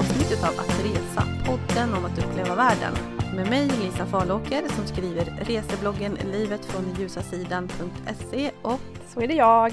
avsnitt 0.00 0.44
av 0.44 0.60
Att 0.60 0.84
resa, 0.84 1.22
podden 1.46 1.94
om 1.94 2.04
att 2.04 2.18
uppleva 2.18 2.54
världen. 2.54 2.94
Med 3.36 3.50
mig 3.50 3.68
Lisa 3.68 4.06
Falåker 4.06 4.62
som 4.68 4.86
skriver 4.86 5.24
resebloggen 5.24 6.18
livet 6.32 6.64
från 6.64 6.94
ljusa 6.98 7.22
sidan.se 7.22 8.50
och 8.62 8.80
så 9.08 9.20
är 9.20 9.28
det 9.28 9.34
jag 9.34 9.72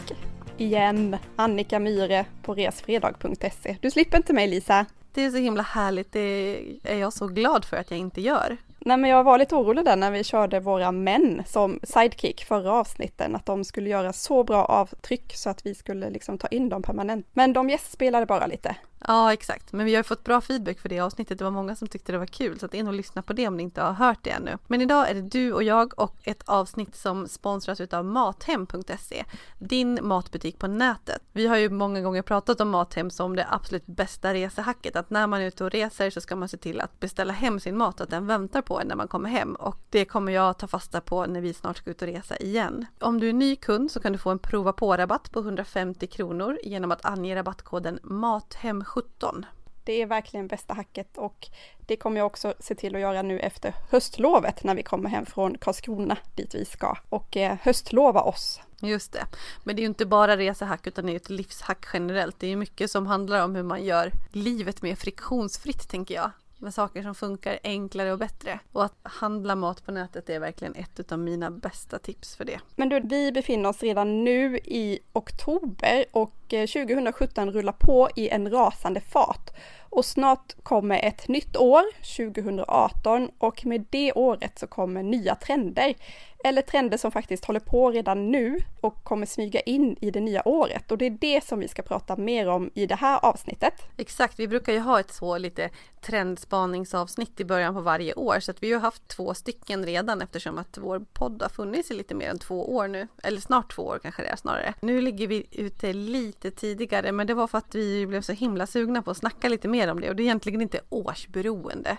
igen, 0.57 1.17
Annika 1.35 1.79
Myhre 1.79 2.25
på 2.43 2.53
resfredag.se. 2.53 3.77
Du 3.81 3.91
slipper 3.91 4.17
inte 4.17 4.33
mig 4.33 4.47
Lisa. 4.47 4.85
Det 5.13 5.25
är 5.25 5.31
så 5.31 5.37
himla 5.37 5.63
härligt, 5.63 6.11
det 6.11 6.59
är 6.83 6.97
jag 6.97 7.13
så 7.13 7.27
glad 7.27 7.65
för 7.65 7.77
att 7.77 7.91
jag 7.91 7.99
inte 7.99 8.21
gör. 8.21 8.57
Nej 8.79 8.97
men 8.97 9.09
jag 9.09 9.23
var 9.23 9.37
lite 9.37 9.55
orolig 9.55 9.85
där 9.85 9.95
när 9.95 10.11
vi 10.11 10.23
körde 10.23 10.59
våra 10.59 10.91
män 10.91 11.43
som 11.45 11.79
sidekick 11.83 12.45
förra 12.45 12.71
avsnitten, 12.71 13.35
att 13.35 13.45
de 13.45 13.63
skulle 13.63 13.89
göra 13.89 14.13
så 14.13 14.43
bra 14.43 14.65
avtryck 14.65 15.35
så 15.35 15.49
att 15.49 15.65
vi 15.65 15.75
skulle 15.75 16.09
liksom 16.09 16.37
ta 16.37 16.47
in 16.47 16.69
dem 16.69 16.83
permanent. 16.83 17.27
Men 17.33 17.53
de 17.53 17.69
gästspelade 17.69 18.25
bara 18.25 18.47
lite. 18.47 18.75
Ja 19.05 19.33
exakt, 19.33 19.73
men 19.73 19.85
vi 19.85 19.95
har 19.95 20.03
fått 20.03 20.23
bra 20.23 20.41
feedback 20.41 20.79
för 20.79 20.89
det 20.89 20.99
avsnittet. 20.99 21.37
Det 21.37 21.43
var 21.43 21.51
många 21.51 21.75
som 21.75 21.87
tyckte 21.87 22.11
det 22.11 22.17
var 22.17 22.25
kul 22.25 22.59
så 22.59 22.65
att 22.65 22.73
in 22.73 22.87
och 22.87 22.93
lyssna 22.93 23.21
på 23.21 23.33
det 23.33 23.47
om 23.47 23.57
ni 23.57 23.63
inte 23.63 23.81
har 23.81 23.93
hört 23.93 24.19
det 24.21 24.29
ännu. 24.29 24.57
Men 24.67 24.81
idag 24.81 25.09
är 25.09 25.15
det 25.15 25.21
du 25.21 25.53
och 25.53 25.63
jag 25.63 25.99
och 25.99 26.15
ett 26.23 26.43
avsnitt 26.45 26.95
som 26.95 27.27
sponsras 27.27 27.81
utav 27.81 28.05
Mathem.se, 28.05 29.23
din 29.59 29.99
matbutik 30.01 30.59
på 30.59 30.67
nätet. 30.67 31.21
Vi 31.31 31.47
har 31.47 31.57
ju 31.57 31.69
många 31.69 32.01
gånger 32.01 32.21
pratat 32.21 32.61
om 32.61 32.69
Mathem 32.69 33.09
som 33.09 33.35
det 33.35 33.47
absolut 33.49 33.85
bästa 33.85 34.33
resehacket, 34.33 34.95
att 34.95 35.09
när 35.09 35.27
man 35.27 35.41
är 35.41 35.45
ute 35.45 35.63
och 35.63 35.71
reser 35.71 36.09
så 36.09 36.21
ska 36.21 36.35
man 36.35 36.49
se 36.49 36.57
till 36.57 36.81
att 36.81 36.99
beställa 36.99 37.33
hem 37.33 37.59
sin 37.59 37.77
mat, 37.77 37.99
och 37.99 38.03
att 38.03 38.09
den 38.09 38.27
väntar 38.27 38.61
på 38.61 38.79
en 38.79 38.87
när 38.87 38.95
man 38.95 39.07
kommer 39.07 39.29
hem 39.29 39.55
och 39.55 39.77
det 39.89 40.05
kommer 40.05 40.31
jag 40.31 40.57
ta 40.57 40.67
fasta 40.67 41.01
på 41.01 41.25
när 41.25 41.41
vi 41.41 41.53
snart 41.53 41.77
ska 41.77 41.89
ut 41.89 42.01
och 42.01 42.07
resa 42.07 42.37
igen. 42.37 42.85
Om 42.99 43.19
du 43.19 43.29
är 43.29 43.33
ny 43.33 43.55
kund 43.55 43.91
så 43.91 43.99
kan 43.99 44.11
du 44.11 44.17
få 44.17 44.29
en 44.29 44.39
prova 44.39 44.73
på-rabatt 44.73 45.31
på 45.31 45.39
150 45.39 46.07
kronor 46.07 46.57
genom 46.63 46.91
att 46.91 47.05
ange 47.05 47.35
rabattkoden 47.35 47.99
MATHEM 48.03 48.83
17. 48.87 49.45
Det 49.83 50.01
är 50.01 50.05
verkligen 50.05 50.47
bästa 50.47 50.73
hacket 50.73 51.17
och 51.17 51.47
det 51.85 51.95
kommer 51.95 52.17
jag 52.17 52.27
också 52.27 52.53
se 52.59 52.75
till 52.75 52.95
att 52.95 53.01
göra 53.01 53.21
nu 53.21 53.39
efter 53.39 53.73
höstlovet 53.89 54.63
när 54.63 54.75
vi 54.75 54.83
kommer 54.83 55.09
hem 55.09 55.25
från 55.25 55.57
Karlskrona 55.57 56.17
dit 56.35 56.55
vi 56.55 56.65
ska 56.65 56.97
och 57.09 57.37
eh, 57.37 57.57
höstlova 57.61 58.21
oss. 58.21 58.61
Just 58.81 59.11
det. 59.11 59.25
Men 59.63 59.75
det 59.75 59.79
är 59.79 59.83
ju 59.83 59.87
inte 59.87 60.05
bara 60.05 60.37
resehack 60.37 60.87
utan 60.87 61.05
det 61.05 61.11
är 61.11 61.15
ett 61.15 61.29
livshack 61.29 61.85
generellt. 61.93 62.39
Det 62.39 62.47
är 62.47 62.55
mycket 62.55 62.91
som 62.91 63.07
handlar 63.07 63.43
om 63.43 63.55
hur 63.55 63.63
man 63.63 63.85
gör 63.85 64.11
livet 64.31 64.81
mer 64.81 64.95
friktionsfritt 64.95 65.89
tänker 65.89 66.15
jag 66.15 66.31
med 66.57 66.73
saker 66.73 67.03
som 67.03 67.15
funkar 67.15 67.59
enklare 67.63 68.11
och 68.11 68.19
bättre. 68.19 68.59
Och 68.71 68.85
att 68.85 68.97
handla 69.03 69.55
mat 69.55 69.85
på 69.85 69.91
nätet 69.91 70.29
är 70.29 70.39
verkligen 70.39 70.75
ett 70.75 71.11
av 71.11 71.19
mina 71.19 71.51
bästa 71.51 71.99
tips 71.99 72.35
för 72.35 72.45
det. 72.45 72.59
Men 72.75 72.89
du, 72.89 72.99
vi 72.99 73.31
befinner 73.31 73.69
oss 73.69 73.83
redan 73.83 74.23
nu 74.23 74.57
i 74.57 74.99
oktober 75.13 76.05
och 76.11 76.53
eh, 76.53 76.67
2017 76.67 77.51
rullar 77.51 77.75
på 77.79 78.09
i 78.15 78.29
en 78.29 78.51
rasande 78.51 79.01
fart. 79.01 79.49
Och 79.89 80.05
snart 80.05 80.55
kommer 80.63 80.99
ett 81.03 81.27
nytt 81.27 81.57
år, 81.57 81.83
2018, 82.17 83.29
och 83.37 83.65
med 83.65 83.85
det 83.89 84.13
året 84.13 84.59
så 84.59 84.67
kommer 84.67 85.03
nya 85.03 85.35
trender 85.35 85.95
eller 86.43 86.61
trender 86.61 86.97
som 86.97 87.11
faktiskt 87.11 87.45
håller 87.45 87.59
på 87.59 87.91
redan 87.91 88.31
nu 88.31 88.59
och 88.81 89.03
kommer 89.03 89.25
smyga 89.25 89.59
in 89.59 89.95
i 90.01 90.11
det 90.11 90.19
nya 90.19 90.47
året. 90.47 90.91
Och 90.91 90.97
det 90.97 91.05
är 91.05 91.09
det 91.09 91.43
som 91.43 91.59
vi 91.59 91.67
ska 91.67 91.81
prata 91.81 92.15
mer 92.15 92.47
om 92.47 92.71
i 92.73 92.85
det 92.85 92.95
här 92.95 93.25
avsnittet. 93.25 93.73
Exakt, 93.97 94.39
vi 94.39 94.47
brukar 94.47 94.73
ju 94.73 94.79
ha 94.79 94.99
ett 94.99 95.11
så 95.11 95.37
lite 95.37 95.69
trendspaningsavsnitt 96.01 97.39
i 97.39 97.45
början 97.45 97.73
på 97.73 97.81
varje 97.81 98.13
år 98.13 98.39
så 98.39 98.51
att 98.51 98.63
vi 98.63 98.73
har 98.73 98.79
haft 98.79 99.07
två 99.07 99.33
stycken 99.33 99.85
redan 99.85 100.21
eftersom 100.21 100.57
att 100.57 100.77
vår 100.77 100.99
podd 101.13 101.41
har 101.41 101.49
funnits 101.49 101.91
i 101.91 101.93
lite 101.93 102.15
mer 102.15 102.29
än 102.29 102.39
två 102.39 102.75
år 102.75 102.87
nu. 102.87 103.07
Eller 103.23 103.41
snart 103.41 103.75
två 103.75 103.81
år 103.81 103.99
kanske 104.03 104.21
det 104.21 104.29
är 104.29 104.35
snarare. 104.35 104.73
Nu 104.81 105.01
ligger 105.01 105.27
vi 105.27 105.45
ute 105.51 105.93
lite 105.93 106.51
tidigare 106.51 107.11
men 107.11 107.27
det 107.27 107.33
var 107.33 107.47
för 107.47 107.57
att 107.57 107.75
vi 107.75 108.07
blev 108.07 108.21
så 108.21 108.33
himla 108.33 108.67
sugna 108.67 109.01
på 109.01 109.11
att 109.11 109.17
snacka 109.17 109.49
lite 109.49 109.67
mer 109.67 109.76
om 109.89 109.99
det 109.99 110.09
och 110.09 110.15
det 110.15 110.23
är 110.23 110.25
egentligen 110.25 110.61
inte 110.61 110.79
årsberoende 110.89 111.97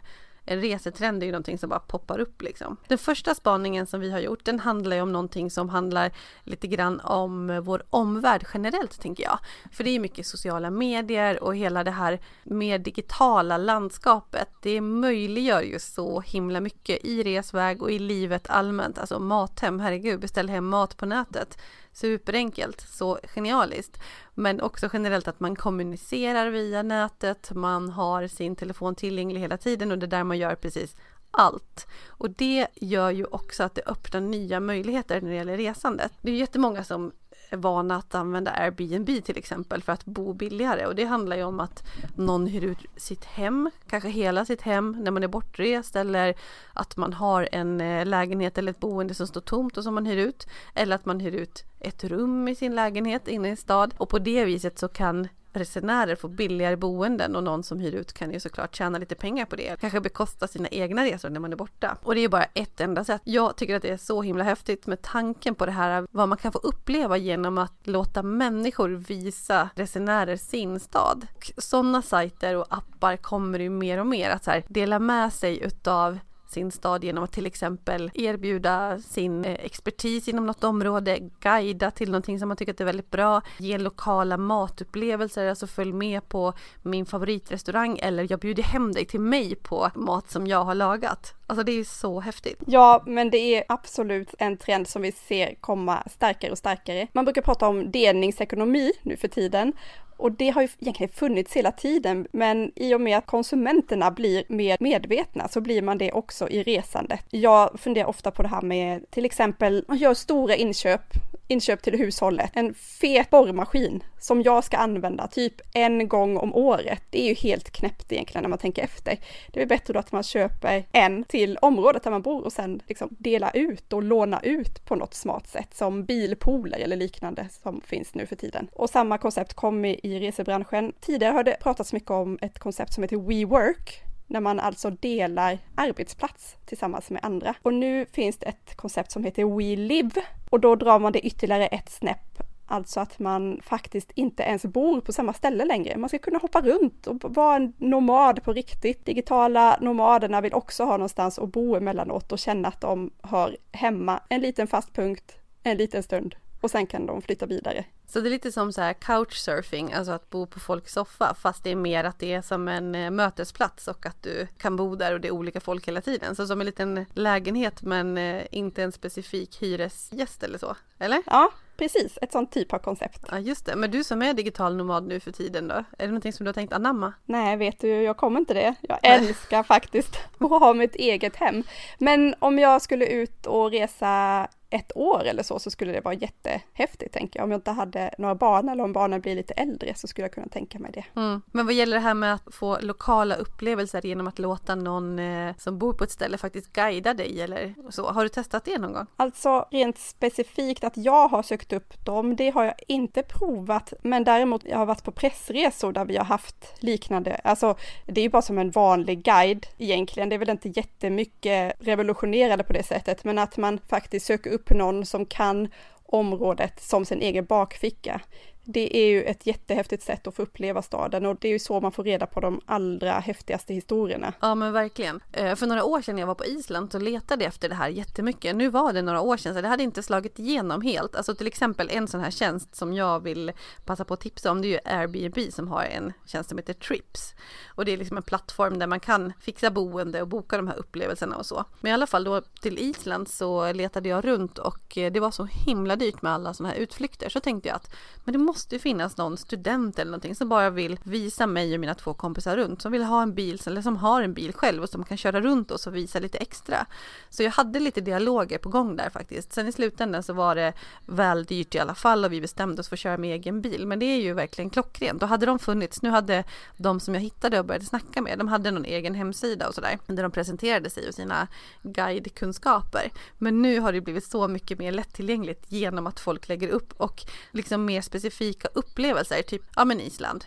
en 0.48 0.60
resetrend 0.60 1.22
är 1.22 1.26
ju 1.26 1.32
någonting 1.32 1.58
som 1.58 1.68
bara 1.68 1.80
poppar 1.80 2.18
upp 2.18 2.42
liksom. 2.42 2.76
Den 2.88 2.98
första 2.98 3.34
spaningen 3.34 3.86
som 3.86 4.00
vi 4.00 4.10
har 4.10 4.18
gjort 4.18 4.44
den 4.44 4.60
handlar 4.60 4.96
ju 4.96 5.02
om 5.02 5.12
någonting 5.12 5.50
som 5.50 5.68
handlar 5.68 6.12
lite 6.44 6.66
grann 6.66 7.00
om 7.00 7.60
vår 7.64 7.82
omvärld 7.90 8.46
generellt 8.54 9.00
tänker 9.00 9.24
jag. 9.24 9.38
För 9.72 9.84
det 9.84 9.90
är 9.90 10.00
mycket 10.00 10.26
sociala 10.26 10.70
medier 10.70 11.42
och 11.42 11.56
hela 11.56 11.84
det 11.84 11.90
här 11.90 12.20
mer 12.44 12.78
digitala 12.78 13.56
landskapet. 13.56 14.48
Det 14.62 14.80
möjliggör 14.80 15.62
ju 15.62 15.78
så 15.78 16.20
himla 16.20 16.60
mycket 16.60 17.04
i 17.04 17.22
resväg 17.22 17.82
och 17.82 17.90
i 17.90 17.98
livet 17.98 18.50
allmänt. 18.50 18.98
Alltså 18.98 19.18
Mathem, 19.18 19.80
herregud, 19.80 20.20
beställ 20.20 20.48
hem 20.48 20.66
mat 20.66 20.96
på 20.96 21.06
nätet 21.06 21.58
superenkelt, 21.98 22.80
så 22.80 23.18
genialiskt. 23.34 24.00
Men 24.34 24.60
också 24.60 24.88
generellt 24.92 25.28
att 25.28 25.40
man 25.40 25.56
kommunicerar 25.56 26.50
via 26.50 26.82
nätet, 26.82 27.50
man 27.54 27.88
har 27.88 28.26
sin 28.26 28.56
telefon 28.56 28.94
tillgänglig 28.94 29.40
hela 29.40 29.56
tiden 29.56 29.90
och 29.90 29.98
det 29.98 30.06
är 30.06 30.08
där 30.08 30.24
man 30.24 30.38
gör 30.38 30.54
precis 30.54 30.96
allt. 31.30 31.86
Och 32.06 32.30
det 32.30 32.66
gör 32.74 33.10
ju 33.10 33.24
också 33.24 33.62
att 33.62 33.74
det 33.74 33.82
öppnar 33.86 34.20
nya 34.20 34.60
möjligheter 34.60 35.20
när 35.20 35.30
det 35.30 35.36
gäller 35.36 35.56
resandet. 35.56 36.12
Det 36.20 36.30
är 36.30 36.34
jättemånga 36.34 36.84
som 36.84 37.12
vana 37.50 37.96
att 37.96 38.14
använda 38.14 38.50
Airbnb 38.50 39.24
till 39.24 39.38
exempel 39.38 39.82
för 39.82 39.92
att 39.92 40.04
bo 40.04 40.32
billigare. 40.32 40.86
Och 40.86 40.94
det 40.94 41.04
handlar 41.04 41.36
ju 41.36 41.44
om 41.44 41.60
att 41.60 41.86
någon 42.16 42.46
hyr 42.46 42.64
ut 42.64 42.78
sitt 42.96 43.24
hem, 43.24 43.70
kanske 43.86 44.08
hela 44.08 44.44
sitt 44.44 44.62
hem 44.62 44.96
när 45.00 45.10
man 45.10 45.22
är 45.22 45.28
bortrest 45.28 45.96
eller 45.96 46.34
att 46.72 46.96
man 46.96 47.12
har 47.12 47.48
en 47.52 47.80
eh, 47.80 48.06
lägenhet 48.06 48.58
eller 48.58 48.72
ett 48.72 48.80
boende 48.80 49.14
som 49.14 49.26
står 49.26 49.40
tomt 49.40 49.76
och 49.76 49.84
som 49.84 49.94
man 49.94 50.06
hyr 50.06 50.16
ut 50.16 50.46
eller 50.74 50.96
att 50.96 51.06
man 51.06 51.20
hyr 51.20 51.34
ut 51.34 51.64
ett 51.80 52.04
rum 52.04 52.48
i 52.48 52.54
sin 52.54 52.74
lägenhet 52.74 53.28
inne 53.28 53.48
i 53.48 53.50
en 53.50 53.56
stad. 53.56 53.94
Och 53.96 54.08
på 54.08 54.18
det 54.18 54.44
viset 54.44 54.78
så 54.78 54.88
kan 54.88 55.28
resenärer 55.58 56.16
får 56.16 56.28
billigare 56.28 56.76
boenden 56.76 57.36
och 57.36 57.44
någon 57.44 57.62
som 57.62 57.80
hyr 57.80 57.94
ut 57.94 58.12
kan 58.12 58.32
ju 58.32 58.40
såklart 58.40 58.76
tjäna 58.76 58.98
lite 58.98 59.14
pengar 59.14 59.44
på 59.44 59.56
det. 59.56 59.80
Kanske 59.80 60.00
bekosta 60.00 60.48
sina 60.48 60.68
egna 60.68 61.04
resor 61.04 61.30
när 61.30 61.40
man 61.40 61.52
är 61.52 61.56
borta. 61.56 61.96
Och 62.02 62.14
det 62.14 62.20
är 62.20 62.22
ju 62.22 62.28
bara 62.28 62.44
ett 62.44 62.80
enda 62.80 63.04
sätt. 63.04 63.20
Jag 63.24 63.56
tycker 63.56 63.76
att 63.76 63.82
det 63.82 63.90
är 63.90 63.96
så 63.96 64.22
himla 64.22 64.44
häftigt 64.44 64.86
med 64.86 65.02
tanken 65.02 65.54
på 65.54 65.66
det 65.66 65.72
här 65.72 66.06
vad 66.10 66.28
man 66.28 66.38
kan 66.38 66.52
få 66.52 66.58
uppleva 66.58 67.16
genom 67.16 67.58
att 67.58 67.74
låta 67.84 68.22
människor 68.22 68.88
visa 68.88 69.70
resenärer 69.74 70.36
sin 70.36 70.80
stad. 70.80 71.26
Sådana 71.56 72.02
sajter 72.02 72.56
och 72.56 72.66
appar 72.70 73.16
kommer 73.16 73.58
ju 73.58 73.70
mer 73.70 73.98
och 73.98 74.06
mer 74.06 74.30
att 74.30 74.44
så 74.44 74.50
här, 74.50 74.64
dela 74.68 74.98
med 74.98 75.32
sig 75.32 75.64
utav 75.64 76.18
sin 76.50 76.70
stad 76.70 77.04
genom 77.04 77.24
att 77.24 77.32
till 77.32 77.46
exempel 77.46 78.10
erbjuda 78.14 78.98
sin 78.98 79.44
eh, 79.44 79.52
expertis 79.52 80.28
inom 80.28 80.46
något 80.46 80.64
område, 80.64 81.18
guida 81.40 81.90
till 81.90 82.10
någonting 82.10 82.38
som 82.38 82.48
man 82.48 82.56
tycker 82.56 82.80
är 82.80 82.84
väldigt 82.84 83.10
bra, 83.10 83.42
ge 83.58 83.78
lokala 83.78 84.36
matupplevelser, 84.36 85.48
alltså 85.48 85.66
följ 85.66 85.92
med 85.92 86.28
på 86.28 86.52
min 86.82 87.06
favoritrestaurang 87.06 87.98
eller 88.02 88.26
jag 88.30 88.40
bjuder 88.40 88.62
hem 88.62 88.92
dig 88.92 89.04
till 89.04 89.20
mig 89.20 89.54
på 89.54 89.90
mat 89.94 90.30
som 90.30 90.46
jag 90.46 90.64
har 90.64 90.74
lagat. 90.74 91.37
Alltså 91.50 91.64
det 91.64 91.72
är 91.72 91.84
så 91.84 92.20
häftigt. 92.20 92.62
Ja, 92.66 93.02
men 93.06 93.30
det 93.30 93.38
är 93.38 93.64
absolut 93.68 94.34
en 94.38 94.56
trend 94.56 94.88
som 94.88 95.02
vi 95.02 95.12
ser 95.12 95.54
komma 95.60 96.02
starkare 96.10 96.50
och 96.50 96.58
starkare. 96.58 97.06
Man 97.12 97.24
brukar 97.24 97.42
prata 97.42 97.68
om 97.68 97.90
delningsekonomi 97.90 98.92
nu 99.02 99.16
för 99.16 99.28
tiden 99.28 99.72
och 100.18 100.32
det 100.32 100.50
har 100.50 100.62
ju 100.62 100.68
egentligen 100.80 101.12
funnits 101.12 101.56
hela 101.56 101.72
tiden, 101.72 102.26
men 102.32 102.72
i 102.76 102.94
och 102.94 103.00
med 103.00 103.18
att 103.18 103.26
konsumenterna 103.26 104.10
blir 104.10 104.44
mer 104.48 104.76
medvetna 104.80 105.48
så 105.48 105.60
blir 105.60 105.82
man 105.82 105.98
det 105.98 106.12
också 106.12 106.48
i 106.48 106.62
resandet. 106.62 107.20
Jag 107.30 107.80
funderar 107.80 108.08
ofta 108.08 108.30
på 108.30 108.42
det 108.42 108.48
här 108.48 108.62
med 108.62 109.10
till 109.10 109.24
exempel, 109.24 109.84
man 109.88 109.96
gör 109.96 110.14
stora 110.14 110.56
inköp, 110.56 111.02
inköp 111.48 111.82
till 111.82 111.98
hushållet, 111.98 112.50
en 112.54 112.74
fet 112.74 113.30
borrmaskin 113.30 114.02
som 114.20 114.42
jag 114.42 114.64
ska 114.64 114.76
använda 114.76 115.26
typ 115.26 115.54
en 115.74 116.08
gång 116.08 116.36
om 116.36 116.54
året. 116.54 117.02
Det 117.10 117.22
är 117.22 117.28
ju 117.28 117.34
helt 117.34 117.70
knäppt 117.70 118.12
egentligen 118.12 118.42
när 118.42 118.48
man 118.48 118.58
tänker 118.58 118.82
efter. 118.82 119.18
Det 119.52 119.62
är 119.62 119.66
bättre 119.66 119.92
då 119.92 119.98
att 119.98 120.12
man 120.12 120.22
köper 120.22 120.84
en 120.92 121.24
till 121.24 121.58
området 121.62 122.02
där 122.02 122.10
man 122.10 122.22
bor 122.22 122.44
och 122.44 122.52
sen 122.52 122.82
liksom 122.86 123.08
dela 123.18 123.50
ut 123.50 123.92
och 123.92 124.02
låna 124.02 124.40
ut 124.40 124.84
på 124.84 124.94
något 124.94 125.14
smart 125.14 125.48
sätt 125.48 125.74
som 125.74 126.04
bilpooler 126.04 126.78
eller 126.78 126.96
liknande 126.96 127.48
som 127.62 127.80
finns 127.80 128.14
nu 128.14 128.26
för 128.26 128.36
tiden. 128.36 128.68
Och 128.72 128.90
samma 128.90 129.18
koncept 129.18 129.54
kom 129.54 129.84
i 129.84 130.20
resebranschen. 130.20 130.92
Tidigare 131.00 131.32
har 131.32 131.44
det 131.44 131.56
pratats 131.60 131.92
mycket 131.92 132.10
om 132.10 132.38
ett 132.40 132.58
koncept 132.58 132.94
som 132.94 133.02
heter 133.02 133.16
WeWork 133.16 134.07
när 134.28 134.40
man 134.40 134.60
alltså 134.60 134.90
delar 134.90 135.58
arbetsplats 135.74 136.56
tillsammans 136.66 137.10
med 137.10 137.24
andra. 137.24 137.54
Och 137.62 137.74
nu 137.74 138.06
finns 138.12 138.38
det 138.38 138.46
ett 138.46 138.76
koncept 138.76 139.12
som 139.12 139.24
heter 139.24 139.56
WeLive 139.56 140.22
och 140.50 140.60
då 140.60 140.74
drar 140.74 140.98
man 140.98 141.12
det 141.12 141.26
ytterligare 141.26 141.66
ett 141.66 141.90
snäpp 141.90 142.28
Alltså 142.70 143.00
att 143.00 143.18
man 143.18 143.60
faktiskt 143.62 144.10
inte 144.14 144.42
ens 144.42 144.64
bor 144.64 145.00
på 145.00 145.12
samma 145.12 145.32
ställe 145.32 145.64
längre. 145.64 145.96
Man 145.96 146.08
ska 146.08 146.18
kunna 146.18 146.38
hoppa 146.38 146.60
runt 146.60 147.06
och 147.06 147.34
vara 147.34 147.56
en 147.56 147.72
nomad 147.78 148.42
på 148.42 148.52
riktigt. 148.52 149.04
Digitala 149.04 149.78
nomaderna 149.80 150.40
vill 150.40 150.54
också 150.54 150.84
ha 150.84 150.92
någonstans 150.92 151.38
att 151.38 151.52
bo 151.52 151.76
emellanåt 151.76 152.32
och 152.32 152.38
känna 152.38 152.68
att 152.68 152.80
de 152.80 153.10
hör 153.22 153.56
hemma. 153.72 154.20
En 154.28 154.40
liten 154.40 154.66
fast 154.66 154.94
punkt, 154.94 155.32
en 155.62 155.76
liten 155.76 156.02
stund 156.02 156.34
och 156.60 156.70
sen 156.70 156.86
kan 156.86 157.06
de 157.06 157.22
flytta 157.22 157.46
vidare. 157.46 157.84
Så 158.06 158.20
det 158.20 158.28
är 158.28 158.30
lite 158.30 158.52
som 158.52 158.72
så 158.72 158.80
här 158.80 158.92
couchsurfing, 158.92 159.92
alltså 159.92 160.12
att 160.12 160.30
bo 160.30 160.46
på 160.46 160.60
folks 160.60 160.92
soffa, 160.92 161.34
fast 161.34 161.64
det 161.64 161.70
är 161.70 161.76
mer 161.76 162.04
att 162.04 162.18
det 162.18 162.32
är 162.32 162.42
som 162.42 162.68
en 162.68 162.94
eh, 162.94 163.10
mötesplats 163.10 163.88
och 163.88 164.06
att 164.06 164.22
du 164.22 164.46
kan 164.58 164.76
bo 164.76 164.96
där 164.96 165.14
och 165.14 165.20
det 165.20 165.28
är 165.28 165.32
olika 165.32 165.60
folk 165.60 165.88
hela 165.88 166.00
tiden. 166.00 166.36
Så 166.36 166.46
som 166.46 166.60
en 166.60 166.66
liten 166.66 167.06
lägenhet 167.14 167.82
men 167.82 168.18
eh, 168.18 168.42
inte 168.50 168.82
en 168.82 168.92
specifik 168.92 169.62
hyresgäst 169.62 170.42
eller 170.42 170.58
så, 170.58 170.76
eller? 170.98 171.22
Ja, 171.26 171.50
precis, 171.76 172.18
ett 172.22 172.32
sånt 172.32 172.52
typ 172.52 172.72
av 172.72 172.78
koncept. 172.78 173.20
Ja 173.30 173.38
just 173.38 173.66
det, 173.66 173.76
men 173.76 173.90
du 173.90 174.04
som 174.04 174.22
är 174.22 174.34
digital 174.34 174.76
nomad 174.76 175.06
nu 175.06 175.20
för 175.20 175.32
tiden 175.32 175.68
då, 175.68 175.74
är 175.74 175.84
det 175.98 176.06
någonting 176.06 176.32
som 176.32 176.44
du 176.44 176.48
har 176.48 176.54
tänkt 176.54 176.72
anamma? 176.72 177.12
Nej, 177.24 177.56
vet 177.56 177.80
du, 177.80 177.88
jag 177.88 178.16
kommer 178.16 178.40
inte 178.40 178.54
det. 178.54 178.74
Jag 178.80 178.98
älskar 179.02 179.62
faktiskt 179.62 180.16
att 180.38 180.50
ha 180.50 180.74
mitt 180.74 180.94
eget 180.94 181.36
hem. 181.36 181.62
Men 181.98 182.34
om 182.38 182.58
jag 182.58 182.82
skulle 182.82 183.06
ut 183.06 183.46
och 183.46 183.70
resa 183.70 184.48
ett 184.70 184.96
år 184.96 185.24
eller 185.24 185.42
så, 185.42 185.58
så 185.58 185.70
skulle 185.70 185.92
det 185.92 186.00
vara 186.00 186.14
jättehäftigt 186.14 187.14
tänker 187.14 187.38
jag. 187.38 187.44
Om 187.44 187.50
jag 187.50 187.58
inte 187.58 187.70
hade 187.70 188.14
några 188.18 188.34
barn 188.34 188.68
eller 188.68 188.84
om 188.84 188.92
barnen 188.92 189.20
blir 189.20 189.34
lite 189.34 189.54
äldre 189.54 189.94
så 189.94 190.08
skulle 190.08 190.24
jag 190.24 190.32
kunna 190.32 190.48
tänka 190.48 190.78
mig 190.78 190.90
det. 190.94 191.04
Mm. 191.20 191.42
Men 191.52 191.66
vad 191.66 191.74
gäller 191.74 191.96
det 191.96 192.02
här 192.02 192.14
med 192.14 192.34
att 192.34 192.54
få 192.54 192.78
lokala 192.80 193.34
upplevelser 193.34 194.06
genom 194.06 194.26
att 194.26 194.38
låta 194.38 194.74
någon 194.74 195.18
eh, 195.18 195.54
som 195.58 195.78
bor 195.78 195.92
på 195.92 196.04
ett 196.04 196.10
ställe 196.10 196.38
faktiskt 196.38 196.72
guida 196.72 197.14
dig 197.14 197.40
eller 197.40 197.74
så. 197.90 198.10
Har 198.10 198.22
du 198.22 198.28
testat 198.28 198.64
det 198.64 198.78
någon 198.78 198.92
gång? 198.92 199.06
Alltså 199.16 199.68
rent 199.70 199.98
specifikt 199.98 200.84
att 200.84 200.96
jag 200.96 201.28
har 201.28 201.42
sökt 201.42 201.72
upp 201.72 202.04
dem, 202.04 202.36
det 202.36 202.50
har 202.50 202.64
jag 202.64 202.74
inte 202.88 203.22
provat. 203.22 203.92
Men 204.02 204.24
däremot, 204.24 204.64
jag 204.64 204.78
har 204.78 204.86
varit 204.86 205.04
på 205.04 205.12
pressresor 205.12 205.92
där 205.92 206.04
vi 206.04 206.16
har 206.16 206.24
haft 206.24 206.74
liknande, 206.80 207.34
alltså 207.44 207.76
det 208.06 208.20
är 208.20 208.22
ju 208.22 208.30
bara 208.30 208.42
som 208.42 208.58
en 208.58 208.70
vanlig 208.70 209.22
guide 209.22 209.66
egentligen. 209.78 210.28
Det 210.28 210.34
är 210.34 210.38
väl 210.38 210.50
inte 210.50 210.68
jättemycket 210.68 211.74
revolutionerande 211.78 212.64
på 212.64 212.72
det 212.72 212.82
sättet, 212.82 213.24
men 213.24 213.38
att 213.38 213.56
man 213.56 213.78
faktiskt 213.78 214.26
söker 214.26 214.50
upp 214.50 214.57
upp 214.58 214.70
någon 214.70 215.06
som 215.06 215.26
kan 215.26 215.68
området 216.04 216.80
som 216.80 217.04
sin 217.04 217.20
egen 217.20 217.44
bakficka 217.44 218.20
det 218.70 218.96
är 218.96 219.06
ju 219.06 219.22
ett 219.22 219.46
jättehäftigt 219.46 220.02
sätt 220.02 220.26
att 220.26 220.34
få 220.34 220.42
uppleva 220.42 220.82
staden 220.82 221.26
och 221.26 221.36
det 221.40 221.48
är 221.48 221.52
ju 221.52 221.58
så 221.58 221.80
man 221.80 221.92
får 221.92 222.04
reda 222.04 222.26
på 222.26 222.40
de 222.40 222.60
allra 222.66 223.12
häftigaste 223.12 223.74
historierna. 223.74 224.32
Ja 224.40 224.54
men 224.54 224.72
verkligen. 224.72 225.20
Eh, 225.32 225.54
för 225.54 225.66
några 225.66 225.84
år 225.84 226.02
sedan 226.02 226.14
när 226.14 226.22
jag 226.22 226.26
var 226.26 226.34
på 226.34 226.44
Island 226.44 226.92
så 226.92 226.98
letade 226.98 227.44
jag 227.44 227.48
efter 227.48 227.68
det 227.68 227.74
här 227.74 227.88
jättemycket. 227.88 228.56
Nu 228.56 228.68
var 228.68 228.92
det 228.92 229.02
några 229.02 229.20
år 229.20 229.36
sedan 229.36 229.54
så 229.54 229.60
det 229.60 229.68
hade 229.68 229.82
inte 229.82 230.02
slagit 230.02 230.38
igenom 230.38 230.82
helt. 230.82 231.16
Alltså 231.16 231.34
till 231.34 231.46
exempel 231.46 231.88
en 231.90 232.08
sån 232.08 232.20
här 232.20 232.30
tjänst 232.30 232.76
som 232.76 232.92
jag 232.92 233.20
vill 233.20 233.52
passa 233.84 234.04
på 234.04 234.14
att 234.14 234.20
tipsa 234.20 234.50
om 234.50 234.62
det 234.62 234.68
är 234.68 234.70
ju 234.70 234.78
Airbnb 234.84 235.52
som 235.52 235.68
har 235.68 235.84
en 235.84 236.12
tjänst 236.26 236.48
som 236.48 236.58
heter 236.58 236.74
Trips. 236.74 237.34
Och 237.66 237.84
det 237.84 237.92
är 237.92 237.96
liksom 237.96 238.16
en 238.16 238.22
plattform 238.22 238.78
där 238.78 238.86
man 238.86 239.00
kan 239.00 239.32
fixa 239.40 239.70
boende 239.70 240.22
och 240.22 240.28
boka 240.28 240.56
de 240.56 240.68
här 240.68 240.78
upplevelserna 240.78 241.36
och 241.36 241.46
så. 241.46 241.64
Men 241.80 241.90
i 241.90 241.94
alla 241.94 242.06
fall 242.06 242.24
då 242.24 242.40
till 242.40 242.78
Island 242.78 243.28
så 243.28 243.72
letade 243.72 244.08
jag 244.08 244.24
runt 244.24 244.58
och 244.58 244.98
eh, 244.98 245.12
det 245.12 245.20
var 245.20 245.30
så 245.30 245.44
himla 245.44 245.96
dyrt 245.96 246.22
med 246.22 246.32
alla 246.32 246.54
såna 246.54 246.68
här 246.68 246.76
utflykter. 246.76 247.28
Så 247.28 247.40
tänkte 247.40 247.68
jag 247.68 247.76
att 247.76 247.94
men 248.24 248.32
det 248.32 248.38
måste 248.38 248.57
måste 248.58 248.74
ju 248.74 248.78
finnas 248.78 249.16
någon 249.16 249.36
student 249.36 249.98
eller 249.98 250.10
någonting 250.10 250.34
som 250.34 250.48
bara 250.48 250.70
vill 250.70 250.98
visa 251.02 251.46
mig 251.46 251.74
och 251.74 251.80
mina 251.80 251.94
två 251.94 252.14
kompisar 252.14 252.56
runt, 252.56 252.82
som 252.82 252.92
vill 252.92 253.02
ha 253.02 253.22
en 253.22 253.34
bil 253.34 253.60
eller 253.66 253.82
som 253.82 253.96
har 253.96 254.22
en 254.22 254.34
bil 254.34 254.52
själv 254.52 254.82
och 254.82 254.88
som 254.88 255.04
kan 255.04 255.16
köra 255.16 255.40
runt 255.40 255.70
oss 255.70 255.86
och 255.86 255.94
visa 255.94 256.18
lite 256.18 256.38
extra. 256.38 256.86
Så 257.28 257.42
jag 257.42 257.50
hade 257.50 257.80
lite 257.80 258.00
dialoger 258.00 258.58
på 258.58 258.68
gång 258.68 258.96
där 258.96 259.10
faktiskt. 259.10 259.52
Sen 259.52 259.68
i 259.68 259.72
slutändan 259.72 260.22
så 260.22 260.32
var 260.32 260.54
det 260.54 260.72
väl 261.06 261.44
dyrt 261.44 261.74
i 261.74 261.78
alla 261.78 261.94
fall 261.94 262.24
och 262.24 262.32
vi 262.32 262.40
bestämde 262.40 262.80
oss 262.80 262.88
för 262.88 262.96
att 262.96 263.00
köra 263.00 263.18
med 263.18 263.34
egen 263.34 263.60
bil. 263.60 263.86
Men 263.86 263.98
det 263.98 264.06
är 264.06 264.20
ju 264.20 264.32
verkligen 264.34 264.70
klockrent. 264.70 265.20
Då 265.20 265.26
hade 265.26 265.46
de 265.46 265.58
funnits. 265.58 266.02
Nu 266.02 266.10
hade 266.10 266.44
de 266.76 267.00
som 267.00 267.14
jag 267.14 267.20
hittade 267.20 267.58
och 267.58 267.64
började 267.64 267.84
snacka 267.84 268.22
med, 268.22 268.38
de 268.38 268.48
hade 268.48 268.70
någon 268.70 268.84
egen 268.84 269.14
hemsida 269.14 269.68
och 269.68 269.74
sådär 269.74 269.98
där 270.06 270.22
de 270.22 270.32
presenterade 270.32 270.90
sig 270.90 271.08
och 271.08 271.14
sina 271.14 271.48
guidekunskaper. 271.82 273.10
Men 273.38 273.62
nu 273.62 273.80
har 273.80 273.92
det 273.92 274.00
blivit 274.00 274.24
så 274.24 274.48
mycket 274.48 274.78
mer 274.78 274.92
lättillgängligt 274.92 275.64
genom 275.68 276.06
att 276.06 276.20
folk 276.20 276.48
lägger 276.48 276.68
upp 276.68 276.92
och 276.96 277.24
liksom 277.52 277.84
mer 277.84 278.02
specifikt 278.02 278.47
specifika 278.48 278.68
upplevelser, 278.74 279.42
typ 279.42 279.62
ja 279.76 279.84
men 279.84 280.00
Island. 280.00 280.44